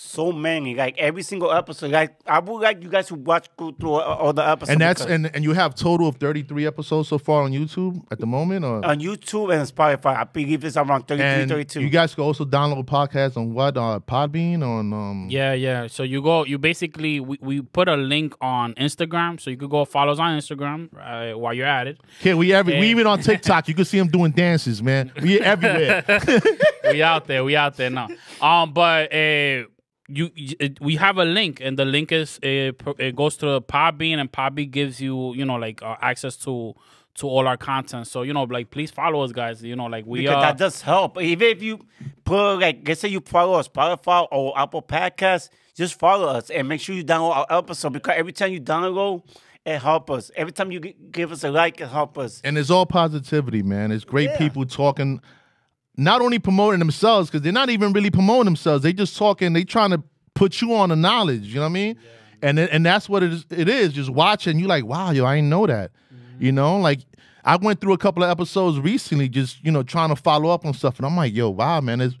so 0.00 0.30
many, 0.30 0.76
like 0.76 0.96
every 0.96 1.22
single 1.24 1.50
episode. 1.50 1.90
Like 1.90 2.14
I 2.24 2.38
would 2.38 2.60
like 2.60 2.80
you 2.84 2.88
guys 2.88 3.08
to 3.08 3.16
watch 3.16 3.48
go 3.56 3.72
through 3.72 3.94
all 3.94 4.00
all 4.00 4.32
the 4.32 4.48
episodes. 4.48 4.70
And 4.70 4.80
that's 4.80 5.04
and 5.04 5.28
and 5.34 5.42
you 5.42 5.54
have 5.54 5.74
total 5.74 6.06
of 6.06 6.16
33 6.18 6.66
episodes 6.68 7.08
so 7.08 7.18
far 7.18 7.42
on 7.42 7.50
YouTube 7.50 8.00
at 8.12 8.20
the 8.20 8.26
moment, 8.26 8.64
or 8.64 8.84
on 8.84 9.00
YouTube 9.00 9.52
and 9.52 9.68
Spotify. 9.68 10.16
I 10.16 10.22
believe 10.22 10.64
it's 10.64 10.76
around 10.76 11.08
33, 11.08 11.42
and 11.42 11.50
32. 11.50 11.80
you 11.80 11.90
guys 11.90 12.14
can 12.14 12.22
also 12.22 12.44
download 12.44 12.84
podcasts 12.84 13.36
on 13.36 13.52
what 13.52 13.76
uh, 13.76 13.98
Podbean 14.06 14.62
on 14.62 14.92
um. 14.92 15.26
Yeah, 15.30 15.52
yeah. 15.54 15.88
So 15.88 16.04
you 16.04 16.22
go, 16.22 16.44
you 16.44 16.58
basically, 16.58 17.18
we, 17.18 17.36
we 17.40 17.60
put 17.60 17.88
a 17.88 17.96
link 17.96 18.36
on 18.40 18.74
Instagram, 18.74 19.40
so 19.40 19.50
you 19.50 19.56
could 19.56 19.70
go 19.70 19.84
follow 19.84 20.12
us 20.12 20.20
on 20.20 20.38
Instagram 20.38 20.90
uh, 20.96 21.36
while 21.36 21.52
you're 21.52 21.66
at 21.66 21.88
it. 21.88 21.98
Okay, 22.20 22.34
we 22.34 22.52
every 22.52 22.78
we 22.78 22.86
even 22.86 23.08
on 23.08 23.20
TikTok. 23.28 23.66
You 23.66 23.74
can 23.74 23.84
see 23.84 23.98
them 23.98 24.06
doing 24.06 24.30
dances, 24.30 24.80
man. 24.80 25.10
We 25.20 25.40
everywhere. 25.40 26.04
we 26.84 27.02
out 27.02 27.26
there, 27.26 27.42
we 27.42 27.56
out 27.56 27.76
there 27.76 27.90
now. 27.90 28.06
Um, 28.40 28.72
but 28.72 29.12
uh, 29.12 29.64
you, 30.08 30.30
you- 30.34 30.56
it, 30.58 30.80
we 30.80 30.96
have 30.96 31.18
a 31.18 31.24
link, 31.24 31.60
and 31.60 31.78
the 31.78 31.84
link 31.84 32.10
is 32.12 32.38
it, 32.42 32.80
it 32.98 33.14
goes 33.16 33.36
to 33.38 33.60
Podbean, 33.60 34.18
and 34.18 34.30
Podbean 34.32 34.70
gives 34.70 35.00
you, 35.00 35.34
you 35.34 35.44
know, 35.44 35.56
like 35.56 35.82
uh, 35.82 35.96
access 36.00 36.36
to 36.38 36.74
to 37.16 37.26
all 37.26 37.48
our 37.48 37.56
content. 37.56 38.06
So 38.06 38.22
you 38.22 38.32
know, 38.32 38.44
like 38.44 38.70
please 38.70 38.90
follow 38.90 39.22
us, 39.22 39.32
guys. 39.32 39.62
You 39.62 39.76
know, 39.76 39.86
like 39.86 40.06
we 40.06 40.20
because 40.20 40.36
are. 40.36 40.40
that 40.42 40.58
does 40.58 40.82
help. 40.82 41.20
Even 41.20 41.48
if 41.48 41.62
you 41.62 41.80
put 42.24 42.56
like, 42.58 42.86
let's 42.86 43.00
say 43.00 43.08
you 43.08 43.20
follow 43.20 43.54
us 43.58 43.68
Spotify 43.68 44.26
or 44.30 44.56
Apple 44.58 44.82
Podcasts, 44.82 45.48
just 45.74 45.98
follow 45.98 46.28
us 46.28 46.48
and 46.50 46.68
make 46.68 46.80
sure 46.80 46.94
you 46.94 47.04
download 47.04 47.36
our 47.36 47.46
episode 47.58 47.92
because 47.92 48.14
every 48.16 48.32
time 48.32 48.52
you 48.52 48.60
download, 48.60 49.22
it 49.66 49.80
help 49.80 50.10
us. 50.10 50.30
Every 50.36 50.52
time 50.52 50.70
you 50.70 50.78
give 50.80 51.32
us 51.32 51.42
a 51.44 51.50
like, 51.50 51.80
it 51.80 51.88
help 51.88 52.16
us. 52.18 52.40
and 52.44 52.56
it's 52.56 52.70
all 52.70 52.86
positivity, 52.86 53.62
man. 53.62 53.90
It's 53.90 54.04
great 54.04 54.30
Yeah. 54.30 54.38
people 54.38 54.64
talking, 54.64 55.20
not 55.98 56.22
only 56.22 56.38
promoting 56.38 56.78
themselves 56.78 57.28
because 57.28 57.42
they're 57.42 57.52
not 57.52 57.68
even 57.68 57.92
really 57.92 58.10
promoting 58.10 58.44
themselves. 58.44 58.84
They 58.84 58.92
just 58.92 59.16
talking. 59.16 59.52
They 59.52 59.64
trying 59.64 59.90
to 59.90 60.02
put 60.34 60.62
you 60.62 60.72
on 60.74 60.90
the 60.90 60.96
knowledge. 60.96 61.42
You 61.42 61.56
know 61.56 61.62
what 61.62 61.66
I 61.66 61.70
mean? 61.70 61.98
And 62.40 62.58
it, 62.60 62.70
and 62.72 62.86
that's 62.86 63.08
what 63.08 63.24
it 63.24 63.32
is. 63.32 63.44
It 63.50 63.68
is 63.68 63.92
just 63.92 64.08
watching. 64.08 64.60
You 64.60 64.68
like, 64.68 64.84
wow, 64.84 65.10
yo, 65.10 65.26
I 65.26 65.34
didn't 65.36 65.50
know 65.50 65.66
that. 65.66 65.90
Mm-hmm. 66.14 66.44
You 66.44 66.52
know, 66.52 66.78
like 66.78 67.00
I 67.44 67.56
went 67.56 67.80
through 67.80 67.94
a 67.94 67.98
couple 67.98 68.22
of 68.22 68.30
episodes 68.30 68.78
recently, 68.78 69.28
just 69.28 69.62
you 69.64 69.72
know, 69.72 69.82
trying 69.82 70.10
to 70.10 70.16
follow 70.16 70.50
up 70.50 70.64
on 70.64 70.72
stuff, 70.72 70.98
and 70.98 71.04
I'm 71.04 71.16
like, 71.16 71.34
yo, 71.34 71.50
wow, 71.50 71.80
man, 71.80 72.00
it's 72.00 72.14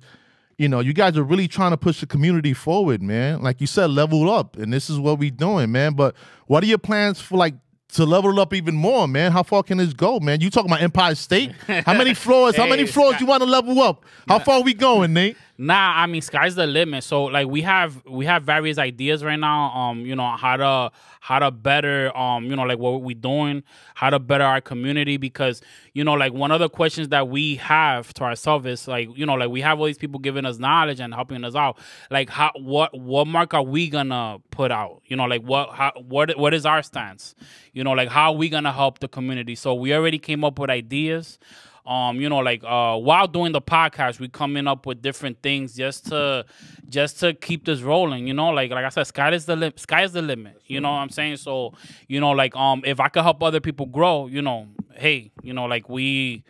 you 0.58 0.68
know, 0.68 0.80
you 0.80 0.92
guys 0.92 1.16
are 1.16 1.22
really 1.22 1.46
trying 1.46 1.70
to 1.70 1.76
push 1.76 2.00
the 2.00 2.06
community 2.06 2.52
forward, 2.52 3.00
man. 3.00 3.42
Like 3.42 3.60
you 3.60 3.68
said, 3.68 3.90
level 3.90 4.28
up, 4.28 4.56
and 4.56 4.72
this 4.72 4.90
is 4.90 4.98
what 4.98 5.20
we 5.20 5.30
doing, 5.30 5.70
man. 5.70 5.92
But 5.92 6.16
what 6.48 6.64
are 6.64 6.66
your 6.66 6.78
plans 6.78 7.20
for 7.20 7.36
like 7.36 7.54
to 7.92 8.04
level 8.04 8.30
it 8.30 8.38
up 8.38 8.52
even 8.54 8.74
more, 8.74 9.08
man? 9.08 9.32
How 9.32 9.42
far 9.42 9.62
can 9.62 9.78
this 9.78 9.92
go, 9.92 10.20
man? 10.20 10.40
You 10.40 10.50
talking 10.50 10.70
about 10.70 10.82
Empire 10.82 11.14
State? 11.14 11.52
How 11.66 11.94
many 11.94 12.14
floors? 12.14 12.56
how 12.56 12.66
many 12.66 12.86
floors 12.86 13.12
Scott. 13.12 13.20
you 13.20 13.26
want 13.26 13.42
to 13.42 13.48
level 13.48 13.80
up? 13.80 14.04
How 14.28 14.38
far 14.38 14.56
are 14.56 14.62
we 14.62 14.74
going, 14.74 15.12
Nate? 15.14 15.36
Nah, 15.60 15.94
I 15.96 16.06
mean 16.06 16.22
sky's 16.22 16.54
the 16.54 16.68
limit. 16.68 17.02
So 17.02 17.24
like 17.24 17.48
we 17.48 17.62
have 17.62 18.04
we 18.06 18.24
have 18.26 18.44
various 18.44 18.78
ideas 18.78 19.24
right 19.24 19.38
now. 19.38 19.72
Um, 19.72 20.06
you 20.06 20.14
know 20.14 20.36
how 20.36 20.56
to 20.56 20.92
how 21.20 21.40
to 21.40 21.50
better 21.50 22.16
um 22.16 22.44
you 22.44 22.54
know 22.54 22.62
like 22.62 22.78
what 22.78 23.02
we 23.02 23.14
doing, 23.14 23.64
how 23.96 24.08
to 24.10 24.20
better 24.20 24.44
our 24.44 24.60
community 24.60 25.16
because 25.16 25.60
you 25.94 26.04
know 26.04 26.12
like 26.12 26.32
one 26.32 26.52
of 26.52 26.60
the 26.60 26.68
questions 26.68 27.08
that 27.08 27.28
we 27.28 27.56
have 27.56 28.14
to 28.14 28.22
ourselves 28.22 28.66
is 28.66 28.86
like 28.86 29.08
you 29.16 29.26
know 29.26 29.34
like 29.34 29.50
we 29.50 29.60
have 29.60 29.80
all 29.80 29.86
these 29.86 29.98
people 29.98 30.20
giving 30.20 30.44
us 30.46 30.58
knowledge 30.58 31.00
and 31.00 31.12
helping 31.12 31.42
us 31.42 31.56
out. 31.56 31.76
Like 32.08 32.30
how 32.30 32.52
what 32.54 32.96
what 32.96 33.26
mark 33.26 33.52
are 33.52 33.64
we 33.64 33.88
gonna 33.88 34.38
put 34.52 34.70
out? 34.70 35.02
You 35.06 35.16
know 35.16 35.24
like 35.24 35.42
what 35.42 35.70
how 35.70 35.90
what 35.96 36.38
what 36.38 36.54
is 36.54 36.66
our 36.66 36.84
stance? 36.84 37.34
You 37.72 37.82
know 37.82 37.92
like 37.92 38.10
how 38.10 38.30
are 38.30 38.36
we 38.36 38.48
gonna 38.48 38.72
help 38.72 39.00
the 39.00 39.08
community? 39.08 39.56
So 39.56 39.74
we 39.74 39.92
already 39.92 40.20
came 40.20 40.44
up 40.44 40.56
with 40.60 40.70
ideas 40.70 41.40
um 41.88 42.20
you 42.20 42.28
know 42.28 42.38
like 42.38 42.62
uh 42.64 42.96
while 42.96 43.26
doing 43.26 43.52
the 43.52 43.60
podcast 43.60 44.20
we 44.20 44.28
coming 44.28 44.66
up 44.66 44.84
with 44.86 45.00
different 45.00 45.40
things 45.42 45.74
just 45.74 46.06
to 46.06 46.44
just 46.88 47.18
to 47.18 47.32
keep 47.32 47.64
this 47.64 47.80
rolling 47.80 48.26
you 48.26 48.34
know 48.34 48.50
like 48.50 48.70
like 48.70 48.84
i 48.84 48.88
said 48.90 49.04
sky 49.04 49.32
is 49.32 49.46
the 49.46 49.56
limit 49.56 49.80
sky 49.80 50.02
is 50.02 50.12
the 50.12 50.22
limit 50.22 50.60
you 50.66 50.80
know 50.80 50.90
what 50.90 50.98
i'm 50.98 51.08
saying 51.08 51.36
so 51.36 51.72
you 52.06 52.20
know 52.20 52.30
like 52.30 52.54
um 52.54 52.82
if 52.84 53.00
i 53.00 53.08
could 53.08 53.22
help 53.22 53.42
other 53.42 53.60
people 53.60 53.86
grow 53.86 54.26
you 54.26 54.42
know 54.42 54.68
hey 54.94 55.32
you 55.42 55.52
know 55.52 55.64
like 55.64 55.88
we 55.88 56.44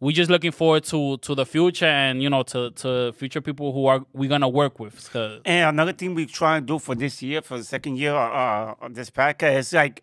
we 0.00 0.14
just 0.14 0.30
looking 0.30 0.50
forward 0.50 0.82
to 0.84 1.18
to 1.18 1.34
the 1.34 1.44
future 1.44 1.84
and 1.84 2.22
you 2.22 2.30
know 2.30 2.42
to 2.42 2.70
to 2.70 3.12
future 3.12 3.40
people 3.42 3.72
who 3.72 3.86
are 3.86 4.04
we 4.14 4.28
gonna 4.28 4.48
work 4.48 4.80
with. 4.80 5.14
And 5.44 5.68
another 5.68 5.92
thing 5.92 6.14
we 6.14 6.24
try 6.26 6.56
and 6.56 6.66
do 6.66 6.78
for 6.78 6.94
this 6.94 7.22
year, 7.22 7.42
for 7.42 7.58
the 7.58 7.64
second 7.64 7.98
year 7.98 8.14
uh, 8.14 8.74
of 8.80 8.94
this 8.94 9.10
podcast, 9.10 9.56
is 9.56 9.72
like 9.74 10.02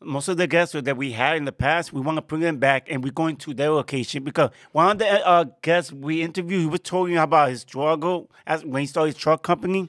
most 0.00 0.28
of 0.28 0.36
the 0.36 0.46
guests 0.46 0.74
that 0.80 0.96
we 0.96 1.12
had 1.12 1.36
in 1.36 1.44
the 1.44 1.52
past, 1.52 1.92
we 1.92 2.00
want 2.00 2.16
to 2.16 2.22
bring 2.22 2.40
them 2.40 2.58
back 2.58 2.86
and 2.88 3.02
we're 3.02 3.12
going 3.12 3.36
to 3.36 3.54
their 3.54 3.70
location 3.70 4.22
because 4.22 4.50
one 4.72 4.92
of 4.92 4.98
the 4.98 5.26
uh, 5.26 5.44
guests 5.62 5.92
we 5.92 6.22
interviewed, 6.22 6.60
he 6.60 6.66
was 6.66 6.80
talking 6.80 7.16
about 7.16 7.48
his 7.50 7.62
struggle 7.62 8.30
as 8.46 8.64
when 8.64 8.80
he 8.82 8.86
started 8.86 9.14
his 9.14 9.16
truck 9.20 9.42
company. 9.42 9.88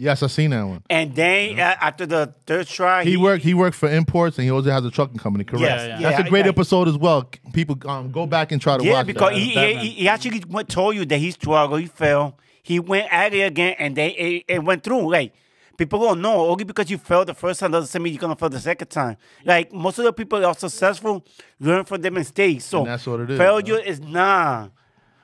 Yes, 0.00 0.22
I 0.22 0.28
seen 0.28 0.50
that 0.50 0.62
one. 0.62 0.84
And 0.88 1.12
then 1.16 1.58
uh, 1.58 1.74
after 1.80 2.06
the 2.06 2.32
third 2.46 2.68
try, 2.68 3.02
He 3.02 3.16
worked. 3.16 3.42
He 3.42 3.52
worked 3.52 3.74
for 3.76 3.88
imports, 3.88 4.38
and 4.38 4.44
he 4.44 4.50
also 4.52 4.70
has 4.70 4.84
a 4.84 4.92
trucking 4.92 5.16
company. 5.18 5.42
Correct. 5.42 5.62
Yes, 5.62 5.88
yeah. 5.88 6.00
That's 6.00 6.20
yeah, 6.20 6.26
a 6.26 6.28
great 6.30 6.44
yeah. 6.44 6.50
episode 6.50 6.86
as 6.86 6.96
well. 6.96 7.28
People, 7.52 7.76
um, 7.90 8.12
go 8.12 8.24
back 8.24 8.52
and 8.52 8.62
try 8.62 8.76
to 8.78 8.84
Yeah, 8.84 8.92
watch 8.92 9.06
because 9.06 9.30
that. 9.30 9.36
he, 9.36 9.46
he, 9.48 9.54
Batman. 9.56 9.84
he, 9.84 9.90
he 9.90 10.08
actually 10.08 10.44
went, 10.48 10.68
told 10.68 10.94
you 10.94 11.04
that 11.04 11.18
he 11.18 11.32
struggled, 11.32 11.80
he 11.80 11.86
fell, 11.86 12.38
he 12.62 12.78
went 12.78 13.12
at 13.12 13.34
it 13.34 13.40
again, 13.40 13.74
and 13.80 13.96
they 13.96 14.10
it, 14.10 14.44
it 14.46 14.62
went 14.62 14.84
through. 14.84 15.10
Like 15.10 15.32
people 15.78 16.00
don't 16.00 16.20
know 16.20 16.46
only 16.50 16.64
because 16.64 16.90
you 16.90 16.98
failed 16.98 17.28
the 17.28 17.34
first 17.34 17.60
time 17.60 17.70
doesn't 17.70 18.02
mean 18.02 18.12
you're 18.12 18.20
gonna 18.20 18.36
fail 18.36 18.50
the 18.50 18.60
second 18.60 18.88
time. 18.88 19.16
Like 19.44 19.72
most 19.72 19.98
of 19.98 20.04
the 20.04 20.12
people 20.12 20.40
that 20.40 20.46
are 20.46 20.54
successful 20.54 21.24
learn 21.60 21.84
from 21.86 22.02
their 22.02 22.10
mistakes. 22.10 22.64
So 22.66 22.78
And 22.80 22.88
that's 22.88 23.06
what 23.06 23.20
it 23.20 23.30
is, 23.30 23.38
Failure 23.38 23.78
is 23.78 24.00
nah. 24.00 24.68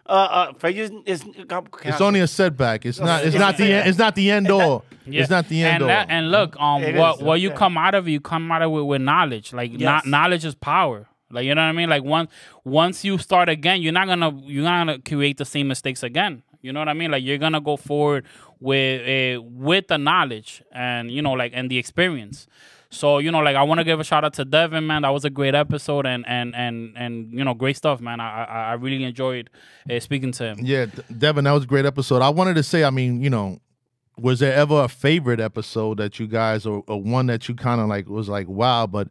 Uh, 0.07 0.13
uh, 0.13 0.53
failure 0.55 0.91
is. 1.07 1.25
It's 1.85 2.01
only 2.01 2.21
a 2.21 2.27
setback. 2.27 2.85
It's 2.85 3.01
not. 3.01 3.25
It's 3.25 3.35
not 3.37 3.57
the. 3.57 3.73
end- 3.73 3.89
It's 3.89 3.97
not 3.99 4.15
the 4.15 4.31
end 4.31 4.51
all. 4.51 4.85
Yeah. 5.07 5.23
It's 5.23 5.31
not 5.31 5.49
the 5.49 5.63
end 5.63 5.75
and 5.75 5.83
all. 5.85 5.89
that- 5.89 6.07
and 6.11 6.31
look, 6.31 6.61
um, 6.61 6.83
It 6.83 6.95
what 6.95 7.17
is, 7.17 7.23
what 7.23 7.41
you 7.41 7.49
yeah. 7.49 7.55
come 7.57 7.79
out 7.79 7.95
of, 7.95 8.07
it, 8.07 8.11
you 8.11 8.21
come 8.21 8.53
out 8.53 8.61
of 8.61 8.71
it 8.71 8.83
with 8.85 9.01
knowledge. 9.01 9.55
Like 9.55 9.73
no- 9.73 9.79
Yes. 9.79 10.05
knowledge 10.07 10.45
is 10.45 10.55
power. 10.55 11.07
Like 11.31 11.47
you 11.47 11.55
know 11.55 11.63
what 11.63 11.69
I 11.69 11.73
mean. 11.73 11.89
Like 11.89 12.05
once 12.05 12.31
once 12.65 13.03
you 13.03 13.17
start 13.17 13.49
again, 13.49 13.81
you're 13.81 13.93
not 13.95 14.07
gonna 14.07 14.31
you're 14.45 14.63
not 14.63 14.87
gonna 14.87 14.99
create 14.99 15.39
the 15.39 15.47
same 15.47 15.69
mistakes 15.69 16.03
again. 16.03 16.43
You 16.65 16.73
know 16.73 16.81
what 16.81 16.89
I 16.89 16.95
mean? 16.95 17.11
Like 17.11 17.23
you're 17.23 17.39
gonna 17.39 17.61
go 17.61 17.77
forward 17.77 18.25
with 18.59 19.03
uh, 19.03 19.43
with 19.43 19.89
the 19.89 19.99
knowledge 19.99 20.63
and 20.73 21.11
you 21.11 21.21
know 21.21 21.33
like 21.33 21.53
and 21.55 21.71
the 21.71 21.77
experience. 21.77 22.47
So 22.89 23.19
you 23.19 23.31
know, 23.31 23.41
like 23.41 23.55
I 23.55 23.63
want 23.65 23.81
to 23.81 23.85
give 23.85 24.01
a 24.01 24.05
shout 24.05 24.25
out 24.25 24.33
to 24.35 24.47
Devin, 24.47 24.87
man. 24.87 25.03
That 25.03 25.11
was 25.11 25.27
a 25.27 25.31
great 25.31 25.55
episode, 25.55 26.07
and 26.07 26.25
and 26.27 26.55
and 26.55 26.97
and 26.97 27.31
you 27.33 27.45
know, 27.45 27.53
great 27.53 27.77
stuff, 27.77 28.01
man. 28.01 28.19
I 28.19 28.45
I, 28.45 28.65
I 28.71 28.73
really 28.75 29.05
enjoyed 29.05 29.51
uh, 29.91 30.01
speaking 30.01 30.33
to 30.33 30.45
him. 30.45 30.59
Yeah, 30.63 30.87
Devin, 31.19 31.45
that 31.45 31.53
was 31.53 31.65
a 31.65 31.67
great 31.67 31.85
episode. 31.85 32.23
I 32.23 32.31
wanted 32.31 32.55
to 32.55 32.63
say, 32.63 32.83
I 32.83 32.91
mean, 32.91 33.21
you 33.21 33.29
know, 33.29 33.61
was 34.17 34.39
there 34.39 34.55
ever 34.55 34.85
a 34.85 34.89
favorite 34.89 35.41
episode 35.41 35.99
that 35.99 36.19
you 36.19 36.27
guys, 36.27 36.65
or, 36.65 36.83
or 36.87 37.03
one 37.03 37.27
that 37.27 37.47
you 37.47 37.55
kind 37.55 37.81
of 37.81 37.89
like 37.89 38.09
was 38.09 38.29
like, 38.29 38.49
wow, 38.49 38.87
but 38.87 39.09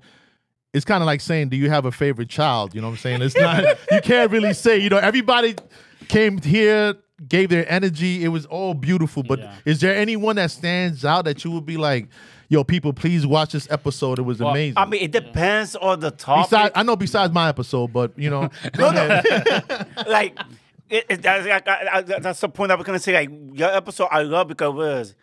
it's 0.73 0.85
kind 0.85 1.03
of 1.03 1.05
like 1.05 1.21
saying, 1.21 1.49
do 1.49 1.57
you 1.57 1.69
have 1.69 1.85
a 1.85 1.91
favorite 1.91 2.29
child? 2.29 2.73
You 2.73 2.81
know 2.81 2.87
what 2.87 2.93
I'm 2.93 2.99
saying? 2.99 3.21
It's 3.21 3.37
not, 3.37 3.63
you 3.91 4.01
can't 4.01 4.31
really 4.31 4.53
say, 4.53 4.79
you 4.79 4.89
know, 4.89 4.97
everybody 4.97 5.55
came 6.07 6.39
here, 6.39 6.95
gave 7.27 7.49
their 7.49 7.69
energy. 7.71 8.23
It 8.23 8.29
was 8.29 8.45
all 8.45 8.73
beautiful. 8.73 9.23
But 9.23 9.39
Yeah. 9.39 9.55
is 9.65 9.81
there 9.81 9.95
anyone 9.95 10.35
that 10.37 10.51
stands 10.51 11.05
out 11.05 11.25
that 11.25 11.43
you 11.43 11.51
would 11.51 11.65
be 11.65 11.77
like, 11.77 12.07
yo, 12.49 12.63
people, 12.63 12.93
please 12.93 13.25
watch 13.25 13.51
this 13.53 13.67
episode? 13.71 14.19
It 14.19 14.23
was 14.23 14.39
Well, 14.39 14.51
amazing. 14.51 14.77
I 14.77 14.85
mean, 14.85 15.01
it 15.01 15.11
depends 15.11 15.75
on 15.75 15.99
the 15.99 16.11
topic. 16.11 16.49
Besides, 16.51 16.71
I 16.75 16.83
know 16.83 16.95
besides 16.95 17.33
my 17.33 17.49
episode, 17.49 17.93
but 17.93 18.17
you 18.17 18.29
know, 18.29 18.49
go 18.73 18.87
ahead. 18.89 19.87
like 20.07 20.37
it, 20.89 21.05
it, 21.09 21.21
that's, 21.21 21.47
I, 21.67 21.87
I, 21.91 22.01
that's 22.01 22.39
the 22.41 22.49
point 22.49 22.71
I 22.71 22.75
was 22.75 22.85
gonna 22.85 22.99
say. 22.99 23.13
Like 23.13 23.29
your 23.53 23.69
episode, 23.69 24.09
I 24.11 24.21
love 24.23 24.47
because 24.47 24.69
it 24.69 24.75
was 24.75 25.15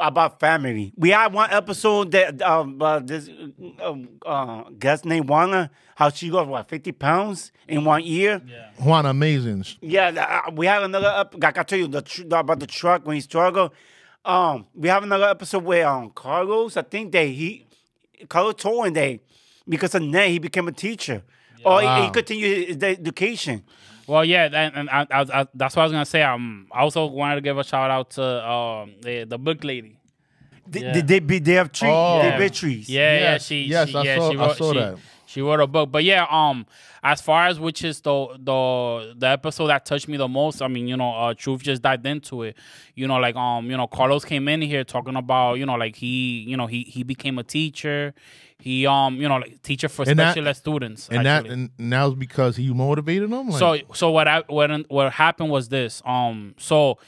about 0.00 0.40
family. 0.40 0.92
We 0.96 1.10
had 1.10 1.32
one 1.32 1.50
episode 1.50 2.10
that 2.12 2.40
um 2.42 2.80
uh, 2.80 3.00
this 3.00 3.28
um, 3.82 4.08
uh, 4.24 4.64
guest 4.78 5.04
named 5.04 5.28
Wanda, 5.28 5.70
how 5.94 6.10
she 6.10 6.30
lost 6.30 6.48
what 6.48 6.68
fifty 6.68 6.92
pounds 6.92 7.52
in 7.66 7.84
one 7.84 8.04
year. 8.04 8.42
Yeah, 8.46 8.70
Juan, 8.84 9.06
amazing. 9.06 9.64
uh, 10.46 10.50
we 10.52 10.66
have 10.66 10.82
another. 10.82 11.12
Ep- 11.18 11.42
like 11.42 11.58
I 11.58 11.62
tell 11.62 11.78
you 11.78 11.88
the 11.88 12.02
tr- 12.02 12.22
about 12.30 12.60
the 12.60 12.66
truck 12.66 13.06
when 13.06 13.14
he 13.16 13.20
struggled. 13.20 13.72
Um, 14.24 14.66
we 14.74 14.88
have 14.88 15.02
another 15.02 15.28
episode 15.28 15.64
where 15.64 15.86
um 15.88 16.10
Carlos, 16.10 16.76
I 16.76 16.82
think 16.82 17.12
that 17.12 17.26
he 17.26 17.66
Carlos 18.28 18.54
told 18.56 18.86
him 18.86 18.94
that 18.94 19.20
because 19.68 19.94
of 19.94 20.10
that 20.12 20.28
he 20.28 20.38
became 20.38 20.68
a 20.68 20.72
teacher. 20.72 21.22
Or 21.64 21.80
he, 21.80 22.04
he 22.04 22.10
continued 22.10 22.68
his 22.68 22.82
education. 22.82 23.64
Well, 24.08 24.24
yeah, 24.24 24.44
and, 24.52 24.74
and 24.74 24.90
I, 24.90 25.06
I, 25.10 25.40
I, 25.42 25.46
that's 25.54 25.76
what 25.76 25.82
I 25.82 25.84
was 25.84 25.92
gonna 25.92 26.06
say. 26.06 26.22
Um, 26.22 26.66
I 26.72 26.80
also 26.80 27.06
wanted 27.06 27.36
to 27.36 27.40
give 27.42 27.58
a 27.58 27.62
shout 27.64 27.90
out 27.90 28.10
to 28.12 28.24
um 28.50 28.94
the 29.02 29.24
the 29.24 29.38
book 29.38 29.62
lady. 29.62 29.96
They, 30.66 30.80
Yeah. 30.80 30.92
they, 30.94 31.00
they, 31.00 31.18
be- 31.20 31.38
they 31.38 31.52
have 31.54 31.72
trees. 31.72 31.90
Oh. 31.94 32.18
They 32.22 32.28
Yeah. 32.28 32.38
bear 32.38 32.48
trees. 32.50 32.88
Yeah, 32.90 33.00
yeah, 33.14 33.20
Yes, 33.32 33.46
she, 33.46 33.62
yes, 33.64 33.88
she, 33.88 33.94
I 33.96 34.02
yeah, 34.02 34.16
saw- 34.18 34.30
she 34.32 34.38
I 34.38 34.52
saw 34.54 34.72
she, 34.72 34.78
that. 34.78 34.98
She 35.28 35.42
wrote 35.42 35.60
a 35.60 35.66
book. 35.66 35.92
But 35.92 36.04
yeah, 36.04 36.26
um, 36.30 36.66
as 37.02 37.20
far 37.20 37.46
as 37.46 37.60
which 37.60 37.84
is 37.84 38.00
the 38.00 38.28
the 38.38 39.14
the 39.16 39.26
episode 39.28 39.66
that 39.68 39.84
touched 39.84 40.08
me 40.08 40.16
the 40.16 40.26
most, 40.28 40.62
I 40.62 40.68
mean, 40.68 40.88
you 40.88 40.96
know, 40.96 41.12
uh, 41.14 41.34
Truth 41.34 41.62
just 41.62 41.82
dived 41.82 42.06
into 42.06 42.42
it. 42.42 42.56
You 42.94 43.06
know, 43.06 43.16
like 43.16 43.36
um, 43.36 43.70
you 43.70 43.76
know, 43.76 43.86
Carlos 43.86 44.24
came 44.24 44.48
in 44.48 44.62
here 44.62 44.84
talking 44.84 45.16
about, 45.16 45.54
you 45.54 45.66
know, 45.66 45.74
like 45.74 45.96
he, 45.96 46.40
you 46.48 46.56
know, 46.56 46.66
he 46.66 46.82
he 46.84 47.02
became 47.02 47.38
a 47.38 47.44
teacher. 47.44 48.14
He 48.58 48.86
um, 48.86 49.16
you 49.20 49.28
know, 49.28 49.36
like 49.36 49.62
teacher 49.62 49.88
for 49.88 50.08
And 50.08 50.18
that- 50.18 50.32
special 50.32 50.48
ed 50.48 50.54
students. 50.54 51.08
and 51.10 51.24
that 51.26 51.46
and 51.46 51.70
now 51.78 52.06
it's 52.08 52.16
because 52.16 52.56
he 52.56 52.72
motivated 52.72 53.30
them. 53.30 53.50
Like, 53.50 53.58
So 53.58 53.76
so 53.94 54.10
what 54.10 54.26
I 54.26 54.42
what 54.48 54.70
what 54.90 55.12
happened 55.12 55.50
was 55.50 55.68
this. 55.68 56.02
Um 56.06 56.54
so 56.58 56.98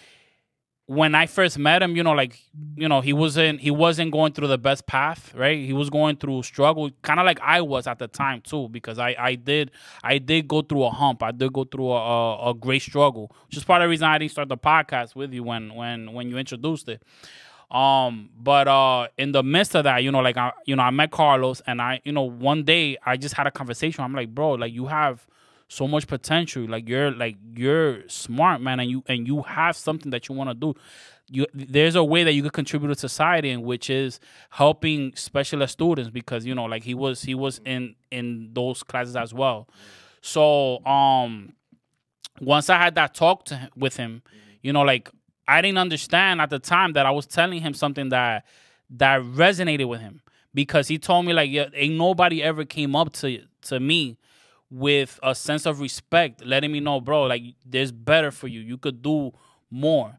when 0.91 1.15
I 1.15 1.27
first 1.27 1.57
met 1.57 1.85
him, 1.85 1.95
you 1.95 2.03
know, 2.03 2.11
like 2.11 2.37
you 2.75 2.89
know, 2.89 3.01
he 3.01 3.13
wasn't 3.13 3.61
he 3.61 3.71
wasn't 3.71 4.11
going 4.11 4.33
through 4.33 4.49
the 4.49 4.59
best 4.59 4.89
path, 4.89 5.33
right? 5.37 5.57
He 5.57 5.73
was 5.73 5.89
going 5.89 6.17
through 6.17 6.43
struggle, 6.43 6.91
kind 7.03 7.21
of 7.21 7.27
like 7.27 7.39
I 7.41 7.61
was 7.61 7.87
at 7.87 8.01
the 8.01 8.09
time 8.09 8.41
too, 8.41 8.69
because 8.71 8.99
I 8.99 9.15
I 9.17 9.37
did 9.37 9.71
I 10.03 10.19
did 10.19 10.49
go 10.49 10.63
through 10.63 10.83
a 10.83 10.91
hump, 10.91 11.23
I 11.23 11.31
did 11.31 11.53
go 11.53 11.63
through 11.63 11.93
a 11.93 11.95
a, 11.95 12.51
a 12.51 12.55
great 12.55 12.83
struggle, 12.83 13.31
which 13.47 13.57
is 13.57 13.63
part 13.63 13.83
of 13.83 13.87
the 13.87 13.89
reason 13.89 14.09
I 14.09 14.19
didn't 14.19 14.33
start 14.33 14.49
the 14.49 14.57
podcast 14.57 15.15
with 15.15 15.33
you 15.33 15.45
when 15.45 15.77
when 15.77 16.13
when 16.13 16.29
you 16.29 16.39
introduced 16.39 16.89
it. 16.89 17.01
Um, 17.71 18.31
but 18.37 18.67
uh, 18.67 19.07
in 19.17 19.31
the 19.31 19.45
midst 19.45 19.77
of 19.77 19.85
that, 19.85 20.03
you 20.03 20.11
know, 20.11 20.19
like 20.19 20.37
I, 20.37 20.51
you 20.67 20.75
know, 20.75 20.83
I 20.83 20.91
met 20.91 21.13
Carlos, 21.13 21.63
and 21.69 21.81
I, 21.81 22.01
you 22.03 22.11
know, 22.11 22.23
one 22.25 22.65
day 22.65 22.97
I 23.07 23.17
just 23.17 23.37
had 23.37 23.47
a 23.47 23.53
conversation. 23.53 24.03
I'm 24.03 24.13
like, 24.13 24.35
bro, 24.35 24.55
like 24.55 24.73
you 24.73 24.87
have 24.87 25.25
so 25.71 25.87
much 25.87 26.09
potential. 26.09 26.69
Like 26.69 26.89
you're 26.89 27.13
like 27.13 27.37
you're 27.55 28.07
smart, 28.09 28.61
man, 28.61 28.81
and 28.81 28.91
you 28.91 29.05
and 29.07 29.27
you 29.27 29.43
have 29.43 29.77
something 29.77 30.11
that 30.11 30.29
you 30.29 30.35
want 30.35 30.51
to 30.51 30.55
do. 30.55 30.75
You 31.31 31.47
there's 31.55 31.95
a 31.95 32.03
way 32.03 32.25
that 32.25 32.33
you 32.33 32.43
could 32.43 32.53
contribute 32.53 32.89
to 32.89 32.97
society, 32.97 33.51
and 33.51 33.63
which 33.63 33.89
is 33.89 34.19
helping 34.51 35.15
special 35.15 35.63
ed 35.63 35.67
students 35.67 36.11
because 36.11 36.45
you 36.45 36.57
know, 36.57 36.65
like 36.65 36.83
he 36.83 36.93
was 36.93 37.23
he 37.23 37.37
was 37.37 37.61
in 37.65 37.95
in 38.11 38.51
those 38.53 38.83
classes 38.83 39.15
as 39.15 39.33
well. 39.33 39.69
So 40.21 40.85
um, 40.85 41.55
once 42.41 42.69
I 42.69 42.77
had 42.77 42.97
that 42.97 43.15
talk 43.15 43.45
to 43.47 43.57
him, 43.57 43.71
with 43.77 43.97
him, 43.97 44.23
you 44.63 44.73
know, 44.73 44.83
like 44.83 45.09
I 45.47 45.63
didn't 45.63 45.79
understand 45.79 46.41
at 46.41 46.51
the 46.51 46.59
time 46.59 46.95
that 46.95 47.07
I 47.07 47.13
was 47.13 47.27
telling 47.27 47.61
him 47.61 47.75
something 47.75 48.09
that 48.09 48.45
that 48.91 49.23
resonated 49.23 49.89
with 49.89 50.01
him 50.01 50.21
because 50.53 50.89
he 50.89 50.99
told 50.99 51.27
me 51.27 51.33
like, 51.33 51.49
yeah, 51.49 51.67
ain't 51.75 51.95
nobody 51.95 52.43
ever 52.43 52.65
came 52.65 52.97
up 52.97 53.13
to 53.15 53.45
to 53.63 53.79
me 53.79 54.19
with 54.71 55.19
a 55.23 55.35
sense 55.35 55.67
of 55.67 55.81
respect, 55.81 56.45
letting 56.45 56.71
me 56.73 56.81
know, 56.81 57.01
bro, 57.01 57.25
like 57.25 57.43
there's 57.67 57.91
better 57.93 58.31
for 58.31 58.47
you. 58.49 58.61
You 58.61 58.79
could 58.79 59.03
do 59.03 59.33
more. 59.71 60.17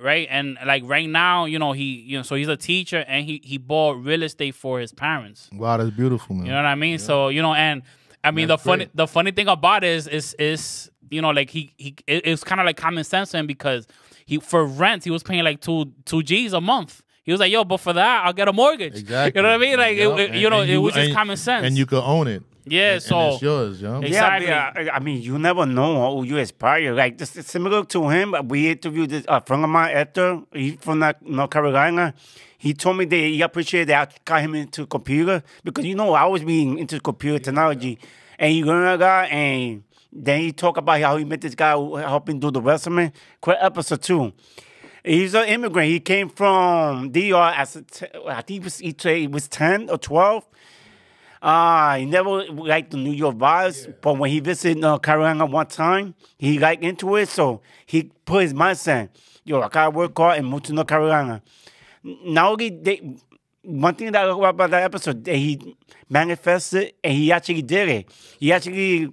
Right. 0.00 0.26
And 0.30 0.56
like 0.64 0.82
right 0.86 1.08
now, 1.08 1.44
you 1.44 1.58
know, 1.58 1.72
he 1.72 1.96
you 2.00 2.16
know, 2.16 2.22
so 2.22 2.34
he's 2.34 2.48
a 2.48 2.56
teacher 2.56 3.04
and 3.06 3.26
he 3.26 3.40
he 3.44 3.58
bought 3.58 4.02
real 4.02 4.22
estate 4.22 4.54
for 4.54 4.80
his 4.80 4.92
parents. 4.92 5.50
Wow, 5.52 5.76
that's 5.76 5.90
beautiful, 5.90 6.34
man. 6.34 6.46
You 6.46 6.52
know 6.52 6.58
what 6.58 6.64
I 6.66 6.74
mean? 6.74 6.98
So, 6.98 7.28
you 7.28 7.42
know, 7.42 7.52
and 7.52 7.82
I 8.24 8.30
mean 8.30 8.48
That's 8.48 8.62
the 8.62 8.68
funny 8.70 8.84
great. 8.86 8.96
the 8.96 9.06
funny 9.06 9.30
thing 9.32 9.48
about 9.48 9.84
it 9.84 9.88
is 9.90 10.08
is 10.08 10.34
is 10.38 10.90
you 11.10 11.20
know, 11.20 11.28
like 11.30 11.50
he 11.50 11.74
he 11.76 11.94
it, 12.06 12.26
it's 12.26 12.42
kind 12.42 12.58
of 12.60 12.64
like 12.64 12.78
common 12.78 13.04
sense 13.04 13.32
to 13.32 13.36
him 13.38 13.46
because 13.46 13.86
he 14.24 14.38
for 14.38 14.64
rent 14.64 15.04
he 15.04 15.10
was 15.10 15.22
paying 15.22 15.44
like 15.44 15.60
two 15.60 15.92
two 16.06 16.22
G's 16.22 16.54
a 16.54 16.60
month. 16.60 17.02
He 17.24 17.30
was 17.30 17.40
like, 17.40 17.52
yo, 17.52 17.62
but 17.64 17.76
for 17.76 17.92
that 17.92 18.24
I'll 18.24 18.32
get 18.32 18.48
a 18.48 18.52
mortgage. 18.54 18.96
Exactly. 18.98 19.38
You 19.38 19.42
know 19.42 19.50
what 19.50 19.54
I 19.54 19.58
mean? 19.58 19.78
Like 19.78 19.96
Yup. 19.98 20.18
it, 20.18 20.30
it- 20.34 20.40
you 20.40 20.48
know, 20.48 20.62
And 20.62 20.70
it 20.70 20.78
was 20.78 20.94
just 20.94 21.06
and- 21.08 21.14
common 21.14 21.36
sense. 21.36 21.66
And 21.66 21.76
you 21.76 21.84
could 21.84 22.02
own 22.02 22.28
it. 22.28 22.42
Yeah, 22.64 22.94
And- 22.94 23.02
so 23.02 23.18
and 23.18 23.32
it's 23.34 23.42
yours, 23.42 23.82
yo. 23.82 24.00
Ex- 24.00 24.10
Yeah, 24.10 24.36
Exactly. 24.36 24.82
but, 24.84 24.88
uh, 24.88 24.96
I 24.96 24.98
mean, 25.00 25.22
you 25.22 25.38
never 25.38 25.66
know 25.66 26.16
who 26.16 26.24
you 26.24 26.38
aspire. 26.38 26.92
Like 26.94 27.18
this 27.18 27.36
is 27.36 27.46
similar 27.46 27.84
to 27.86 28.08
him. 28.08 28.34
We 28.48 28.70
interviewed 28.70 29.10
this 29.10 29.24
a 29.28 29.40
friend 29.40 29.64
of 29.64 29.70
mine, 29.70 29.94
Hector. 29.94 30.40
He's 30.52 30.76
from 30.80 31.00
that 31.00 31.22
North 31.26 31.50
Carolina. 31.50 32.14
He 32.58 32.74
told 32.74 32.96
me 32.98 33.04
that 33.06 33.16
he 33.16 33.42
appreciated 33.42 33.88
that 33.88 34.08
I 34.08 34.14
got 34.24 34.40
him 34.42 34.54
into 34.54 34.86
computer 34.86 35.42
because 35.64 35.84
you 35.84 35.94
know 35.96 36.12
I 36.14 36.26
was 36.26 36.44
being 36.44 36.78
into 36.78 37.00
computer 37.00 37.38
technology, 37.40 37.98
and 38.38 38.54
you 38.54 38.64
learn 38.64 38.86
a 38.86 38.96
guy, 38.98 39.24
and 39.26 39.82
then 40.12 40.40
he 40.42 40.52
talk 40.52 40.76
about 40.76 41.00
how 41.00 41.16
he 41.16 41.24
met 41.24 41.40
this 41.40 41.56
guy 41.56 41.72
who 41.74 41.96
helped 41.96 42.28
him 42.28 42.38
do 42.38 42.50
the 42.52 42.60
resume. 42.62 43.12
Quick 43.40 43.58
episode 43.60 44.02
two. 44.02 44.32
He's 45.04 45.34
an 45.34 45.46
immigrant. 45.48 45.88
He 45.88 45.98
came 45.98 46.28
from 46.28 47.10
DR 47.10 47.52
as 47.56 47.74
a 47.74 47.82
t- 47.82 48.06
I 48.28 48.34
think 48.42 48.48
he 48.50 48.58
was, 48.60 48.78
he 48.78 48.92
tra- 48.92 49.16
he 49.16 49.26
was 49.26 49.48
ten 49.48 49.90
or 49.90 49.98
twelve. 49.98 50.46
Uh, 51.42 51.96
he 51.96 52.04
never 52.04 52.44
liked 52.44 52.92
the 52.92 52.96
New 52.96 53.10
York 53.10 53.34
vibes, 53.34 53.92
but 54.00 54.16
when 54.16 54.30
he 54.30 54.38
visited 54.38 54.78
North 54.78 55.02
Carolina 55.02 55.44
one 55.44 55.66
time, 55.66 56.14
he 56.38 56.56
got 56.56 56.80
into 56.80 57.16
it. 57.16 57.28
So 57.28 57.62
he 57.84 58.12
put 58.24 58.42
his 58.42 58.54
mind 58.54 58.78
mindset, 58.78 59.08
yo, 59.44 59.60
I 59.60 59.68
gotta 59.68 59.90
work 59.90 60.16
hard 60.16 60.38
and 60.38 60.46
move 60.46 60.62
to 60.62 60.72
North 60.72 60.86
Carolina. 60.86 61.42
Now 62.04 62.56
he, 62.56 62.70
they, 62.70 63.16
one 63.62 63.96
thing 63.96 64.12
that 64.12 64.22
I 64.22 64.26
love 64.26 64.40
about 64.40 64.70
that 64.70 64.84
episode, 64.84 65.24
that 65.24 65.34
he 65.34 65.76
manifested 66.08 66.92
and 67.02 67.12
he 67.12 67.32
actually 67.32 67.62
did 67.62 67.88
it. 67.88 68.10
He 68.38 68.52
actually, 68.52 69.12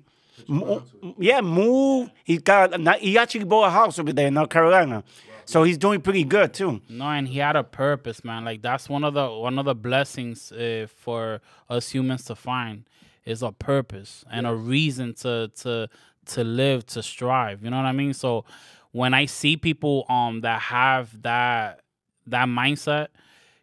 yeah, 1.18 1.42
moved. 1.42 2.12
He 2.24 2.38
got, 2.38 2.80
he 3.00 3.18
actually 3.18 3.46
bought 3.46 3.68
a 3.68 3.72
house 3.72 3.98
over 3.98 4.14
there 4.14 4.28
in 4.28 4.36
North 4.36 4.50
Carolina. 4.50 5.04
So 5.50 5.64
he's 5.64 5.80
doing 5.80 6.02
pretty 6.02 6.24
good 6.26 6.54
too. 6.54 6.80
No, 6.88 7.06
and 7.06 7.28
he 7.28 7.40
had 7.40 7.56
a 7.56 7.64
purpose, 7.64 8.24
man. 8.24 8.46
Like 8.46 8.62
that's 8.62 8.88
one 8.88 9.04
of 9.04 9.16
the 9.16 9.28
one 9.32 9.58
of 9.58 9.66
the 9.66 9.74
blessings 9.74 10.52
uh, 10.52 10.86
for 10.96 11.42
us 11.68 11.90
humans 11.90 12.24
to 12.26 12.36
find 12.36 12.88
is 13.26 13.42
a 13.42 13.52
purpose 13.52 14.24
and 14.32 14.46
a 14.46 14.54
reason 14.54 15.16
to 15.16 15.50
to 15.62 15.90
to 16.28 16.44
live, 16.44 16.86
to 16.86 17.02
strive. 17.02 17.64
You 17.64 17.72
know 17.72 17.78
what 17.78 17.88
I 17.88 17.94
mean? 17.94 18.14
So 18.14 18.46
when 18.92 19.16
I 19.16 19.26
see 19.26 19.58
people 19.58 20.06
um 20.08 20.42
that 20.42 20.62
have 20.62 21.20
that 21.24 21.80
that 22.28 22.48
mindset, 22.48 23.08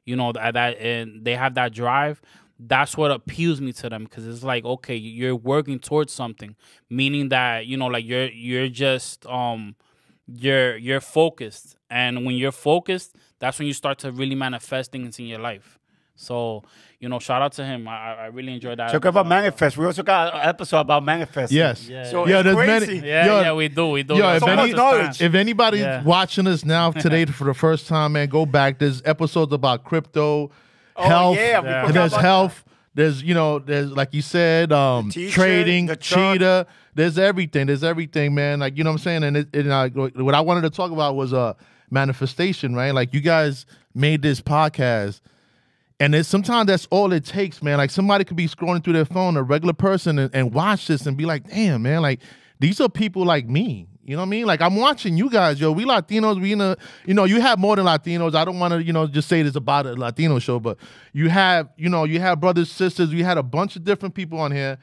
you 0.05 0.16
know 0.16 0.33
that 0.33 0.55
that 0.55 0.79
and 0.81 1.25
they 1.25 1.37
have 1.37 1.55
that 1.55 1.72
drive. 1.72 2.20
That's 2.59 2.96
what 2.96 3.12
appeals 3.12 3.61
me 3.61 3.72
to 3.75 3.88
them 3.88 4.05
because 4.05 4.27
it's 4.27 4.42
like 4.42 4.64
okay, 4.64 4.96
you're 4.96 5.37
working 5.37 5.79
towards 5.79 6.12
something, 6.12 6.57
meaning 6.90 7.29
that 7.29 7.66
you 7.66 7.77
know 7.77 7.87
like 7.87 8.05
you're 8.05 8.27
you're 8.27 8.68
just 8.68 9.25
um 9.27 9.77
you're 10.26 10.76
you're 10.76 11.00
focused 11.00 11.76
and 11.90 12.24
when 12.26 12.34
you're 12.36 12.52
focused 12.52 13.14
that's 13.38 13.58
when 13.58 13.68
you 13.68 13.74
start 13.74 13.98
to 13.98 14.10
really 14.10 14.34
manifest 14.34 14.90
things 14.92 15.18
in 15.18 15.26
your 15.26 15.38
life 15.38 15.78
so 16.16 16.62
you 16.98 17.08
know 17.08 17.18
shout 17.18 17.42
out 17.42 17.52
to 17.52 17.64
him 17.64 17.86
i, 17.86 17.92
I 17.92 18.12
I 18.24 18.26
really 18.26 18.54
enjoyed 18.54 18.78
that 18.78 18.90
Talk 18.90 19.04
about 19.04 19.26
manifest. 19.26 19.76
We 19.76 19.84
also 19.86 20.02
got 20.02 20.34
an 20.34 20.40
episode 20.48 20.80
about 20.80 21.04
manifest. 21.04 21.52
Yes. 21.52 21.86
Yeah. 21.88 22.04
So 22.04 22.26
Yeah, 22.26 22.38
it's 22.40 22.44
there's 22.44 22.56
crazy. 22.56 22.94
many- 22.96 23.08
yeah 23.08 23.26
Yo, 23.26 23.40
yeah 23.42 23.52
we 23.52 23.68
do 23.68 23.88
we 23.90 24.02
do 24.02 24.14
yo, 24.16 24.34
if 24.34 24.40
so 24.42 24.48
any- 24.48 24.72
knowledge. 24.72 25.20
If 25.22 25.34
anybody's 25.34 25.80
Yeah. 25.82 26.02
watching 26.02 26.46
us 26.48 26.64
now 26.64 26.90
today 27.04 27.26
for 27.26 27.44
the 27.44 27.54
first 27.54 27.86
time, 27.86 28.12
man, 28.14 28.28
go 28.28 28.46
back. 28.46 28.78
There's 28.78 29.02
episodes 29.04 29.52
about 29.52 29.84
crypto, 29.84 30.50
health. 30.96 31.36
yeah, 31.36 31.60
we 31.60 31.68
Yeah. 31.68 31.82
forgot 31.86 31.92
There's 31.94 32.12
about 32.14 32.22
health. 32.22 32.64
There's 32.96 33.22
you 33.22 33.35
know, 33.35 33.59
there's 33.59 33.90
like 33.90 34.14
you 34.14 34.22
said, 34.22 34.72
um, 34.72 35.11
teacher, 35.11 35.35
trading, 35.35 35.85
the 35.85 35.96
cheetah. 35.96 36.66
There's 36.94 37.18
everything. 37.18 37.66
There's 37.66 37.85
everything, 37.85 38.35
man. 38.35 38.61
Like 38.61 38.78
you 38.78 38.85
know 38.85 38.90
what 38.90 39.00
I'm 39.00 39.04
saying. 39.04 39.22
And 39.22 39.37
it, 39.37 39.48
it, 39.52 39.68
uh, 39.68 39.90
what 39.90 40.35
I 40.35 40.40
wanted 40.40 40.62
to 40.62 40.70
talk 40.70 40.90
about 40.90 41.14
was 41.14 41.35
a 41.35 41.38
uh, 41.38 41.54
manifestation, 41.90 42.74
right? 42.74 42.92
Like 42.92 43.12
you 43.12 43.20
guys 43.20 43.66
made 43.94 44.22
this 44.22 44.40
podcast. 44.40 45.20
And 46.00 46.14
it's 46.14 46.26
sometimes 46.26 46.68
that's 46.68 46.87
all 46.90 47.12
it 47.12 47.26
takes, 47.26 47.62
man. 47.62 47.76
Like 47.76 47.90
somebody 47.90 48.24
could 48.24 48.37
be 48.37 48.48
scrolling 48.48 48.82
through 48.82 48.94
their 48.94 49.04
phone, 49.04 49.37
a 49.37 49.42
regular 49.42 49.74
person, 49.74 50.18
and, 50.18 50.35
and 50.35 50.54
watch 50.54 50.87
this 50.87 51.04
and 51.04 51.18
be 51.18 51.26
like, 51.26 51.50
damn, 51.50 51.82
man, 51.82 52.00
like 52.00 52.20
these 52.61 52.80
are 52.80 52.88
people 52.88 53.26
like 53.26 53.46
me. 53.46 53.88
You 54.06 54.14
know 54.14 54.22
what 54.22 54.26
I 54.26 54.30
mean? 54.30 54.46
Like 54.46 54.60
I'm 54.60 54.76
watching 54.76 55.16
you 55.16 55.28
guys, 55.28 55.60
yo. 55.60 55.72
We 55.72 55.84
Latinos, 55.84 56.40
we 56.40 56.52
in 56.52 56.60
a, 56.60 56.76
you 57.06 57.14
know, 57.14 57.24
you 57.24 57.40
have 57.40 57.58
more 57.58 57.74
than 57.74 57.86
Latinos. 57.86 58.36
I 58.36 58.44
don't 58.44 58.60
want 58.60 58.72
to, 58.72 58.82
you 58.82 58.92
know, 58.92 59.08
just 59.08 59.28
say 59.28 59.42
this 59.42 59.56
about 59.56 59.84
a 59.84 59.94
Latino 59.94 60.38
show, 60.38 60.60
but 60.60 60.78
you 61.12 61.28
have, 61.28 61.68
you 61.76 61.88
know, 61.88 62.04
you 62.04 62.20
have 62.20 62.40
brothers, 62.40 62.70
sisters. 62.70 63.12
We 63.12 63.24
had 63.24 63.36
a 63.36 63.42
bunch 63.42 63.74
of 63.74 63.82
different 63.82 64.14
people 64.14 64.38
on 64.38 64.52
here 64.52 64.78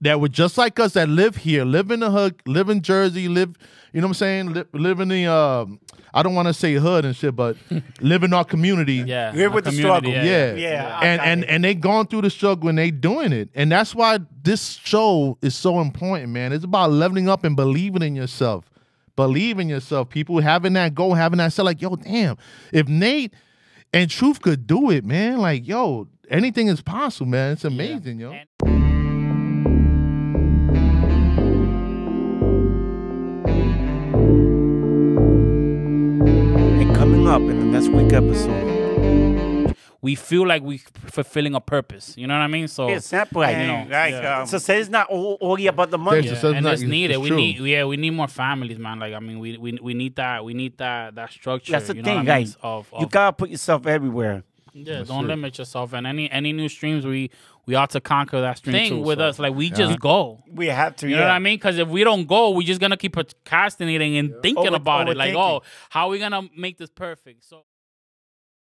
that 0.00 0.20
were 0.20 0.28
just 0.28 0.56
like 0.58 0.78
us 0.78 0.92
that 0.92 1.08
live 1.08 1.36
here, 1.36 1.64
live 1.64 1.90
in 1.90 2.00
the 2.00 2.10
hood, 2.10 2.40
live 2.46 2.68
in 2.68 2.82
Jersey, 2.82 3.28
live, 3.28 3.56
you 3.92 4.00
know 4.00 4.06
what 4.06 4.10
I'm 4.10 4.14
saying? 4.14 4.52
Live, 4.52 4.68
live 4.72 5.00
in 5.00 5.08
the, 5.08 5.26
um, 5.26 5.80
I 6.14 6.22
don't 6.22 6.34
want 6.34 6.46
to 6.48 6.54
say 6.54 6.74
hood 6.74 7.04
and 7.04 7.14
shit, 7.16 7.34
but 7.34 7.56
live 8.00 8.22
in 8.22 8.32
our 8.32 8.44
community. 8.44 9.02
yeah 9.06 9.32
Live 9.34 9.52
with 9.52 9.64
the 9.64 9.72
struggle. 9.72 10.10
Yeah. 10.10 10.54
Yeah, 10.54 10.98
I 11.00 11.04
And 11.06 11.20
and 11.20 11.42
it. 11.44 11.50
and 11.50 11.64
they 11.64 11.74
gone 11.74 12.06
through 12.06 12.22
the 12.22 12.30
struggle 12.30 12.68
and 12.68 12.78
they 12.78 12.90
doing 12.90 13.32
it. 13.32 13.50
And 13.54 13.70
that's 13.72 13.94
why 13.94 14.20
this 14.42 14.74
show 14.84 15.36
is 15.42 15.54
so 15.54 15.80
important, 15.80 16.30
man. 16.32 16.52
It's 16.52 16.64
about 16.64 16.92
leveling 16.92 17.28
up 17.28 17.44
and 17.44 17.54
believing 17.56 18.02
in 18.02 18.14
yourself. 18.16 18.70
Believe 19.16 19.58
in 19.58 19.68
yourself. 19.68 20.08
People 20.10 20.40
having 20.40 20.74
that 20.74 20.94
goal, 20.94 21.14
having 21.14 21.38
that 21.38 21.52
say 21.52 21.62
like, 21.64 21.82
yo, 21.82 21.96
damn, 21.96 22.36
if 22.72 22.86
Nate 22.88 23.34
and 23.92 24.08
Truth 24.08 24.42
could 24.42 24.66
do 24.66 24.90
it, 24.90 25.04
man, 25.04 25.38
like, 25.38 25.66
yo, 25.66 26.06
anything 26.30 26.68
is 26.68 26.80
possible, 26.80 27.26
man. 27.30 27.52
It's 27.52 27.64
amazing, 27.64 28.20
yo. 28.20 28.30
And- 28.32 28.46
And 37.28 37.44
up 37.44 37.50
in 37.50 37.58
the 37.58 37.66
next 37.66 37.88
week 37.88 38.10
episode, 38.14 39.76
we 40.00 40.14
feel 40.14 40.46
like 40.46 40.62
we 40.62 40.78
fulfilling 40.78 41.54
a 41.54 41.60
purpose 41.60 42.16
you 42.16 42.26
know 42.26 42.32
what 42.32 42.40
i 42.40 42.46
mean 42.46 42.66
so 42.68 42.88
it's 42.88 43.04
simple, 43.06 43.42
like, 43.42 43.54
you 43.54 43.62
you 43.64 43.66
know, 43.66 43.84
know, 43.84 43.90
like, 43.90 44.12
yeah. 44.12 44.40
um, 44.40 44.46
so 44.46 44.56
say 44.56 44.80
it's 44.80 44.88
not 44.88 45.08
all, 45.08 45.36
all 45.38 45.68
about 45.68 45.90
the 45.90 45.98
money. 45.98 46.22
There's 46.22 46.32
yeah, 46.36 46.40
so 46.40 46.48
it's 46.48 46.56
and 46.56 46.66
it's 46.66 46.80
it's- 46.80 46.90
needed. 46.90 47.14
it's 47.16 47.20
we 47.20 47.28
true. 47.28 47.36
need, 47.36 47.58
yeah, 47.58 47.84
we 47.84 47.98
need 47.98 48.10
more 48.12 48.28
families, 48.28 48.78
man. 48.78 48.98
Like, 48.98 49.12
I 49.12 49.18
mean, 49.20 49.40
we 49.40 49.58
we, 49.58 49.78
we 49.82 49.92
need 49.92 50.16
that. 50.16 50.42
We 50.42 50.54
need 50.54 50.78
that 50.78 51.16
that 51.16 51.30
structure. 51.30 51.72
That's 51.72 51.88
the 51.88 51.96
you 51.96 52.02
know 52.02 52.06
thing, 52.06 52.16
what 52.24 52.30
I 52.30 52.38
mean? 52.38 52.44
guys. 52.46 52.56
Of, 52.62 52.90
You 52.98 53.06
gotta 53.08 53.34
put 53.34 53.50
yourself 53.50 53.86
everywhere. 53.86 54.42
Yeah, 54.72 54.98
That's 54.98 55.08
don't 55.10 55.24
it. 55.24 55.28
limit 55.28 55.58
yourself. 55.58 55.92
And 55.92 56.06
any 56.06 56.30
any 56.30 56.54
new 56.54 56.70
streams, 56.70 57.04
we 57.04 57.30
we 57.68 57.74
ought 57.74 57.90
to 57.90 58.00
conquer 58.00 58.40
that 58.40 58.56
stream 58.56 58.72
Thing 58.72 58.88
too. 58.88 59.00
with 59.02 59.18
so- 59.18 59.26
us, 59.26 59.38
like 59.38 59.54
we 59.54 59.66
Yeah. 59.66 59.74
just 59.76 60.00
go. 60.00 60.42
We 60.50 60.68
have 60.68 60.96
to. 60.96 61.06
You 61.06 61.14
yeah. 61.16 61.20
know 61.20 61.26
what 61.28 61.32
I 61.34 61.38
mean? 61.38 61.56
Because 61.56 61.76
if 61.78 61.86
we 61.88 62.02
don't 62.02 62.26
go, 62.26 62.50
we're 62.50 62.66
just 62.66 62.80
gonna 62.80 62.96
keep 62.96 63.12
procrastinating 63.12 64.16
and 64.16 64.32
thinking 64.42 64.68
Over- 64.68 64.76
about 64.76 65.08
it. 65.10 65.18
Like, 65.18 65.34
oh, 65.34 65.60
how 65.90 66.06
are 66.06 66.08
we 66.10 66.18
gonna 66.18 66.48
make 66.56 66.78
this 66.78 66.88
perfect? 66.90 67.44
So. 67.44 67.64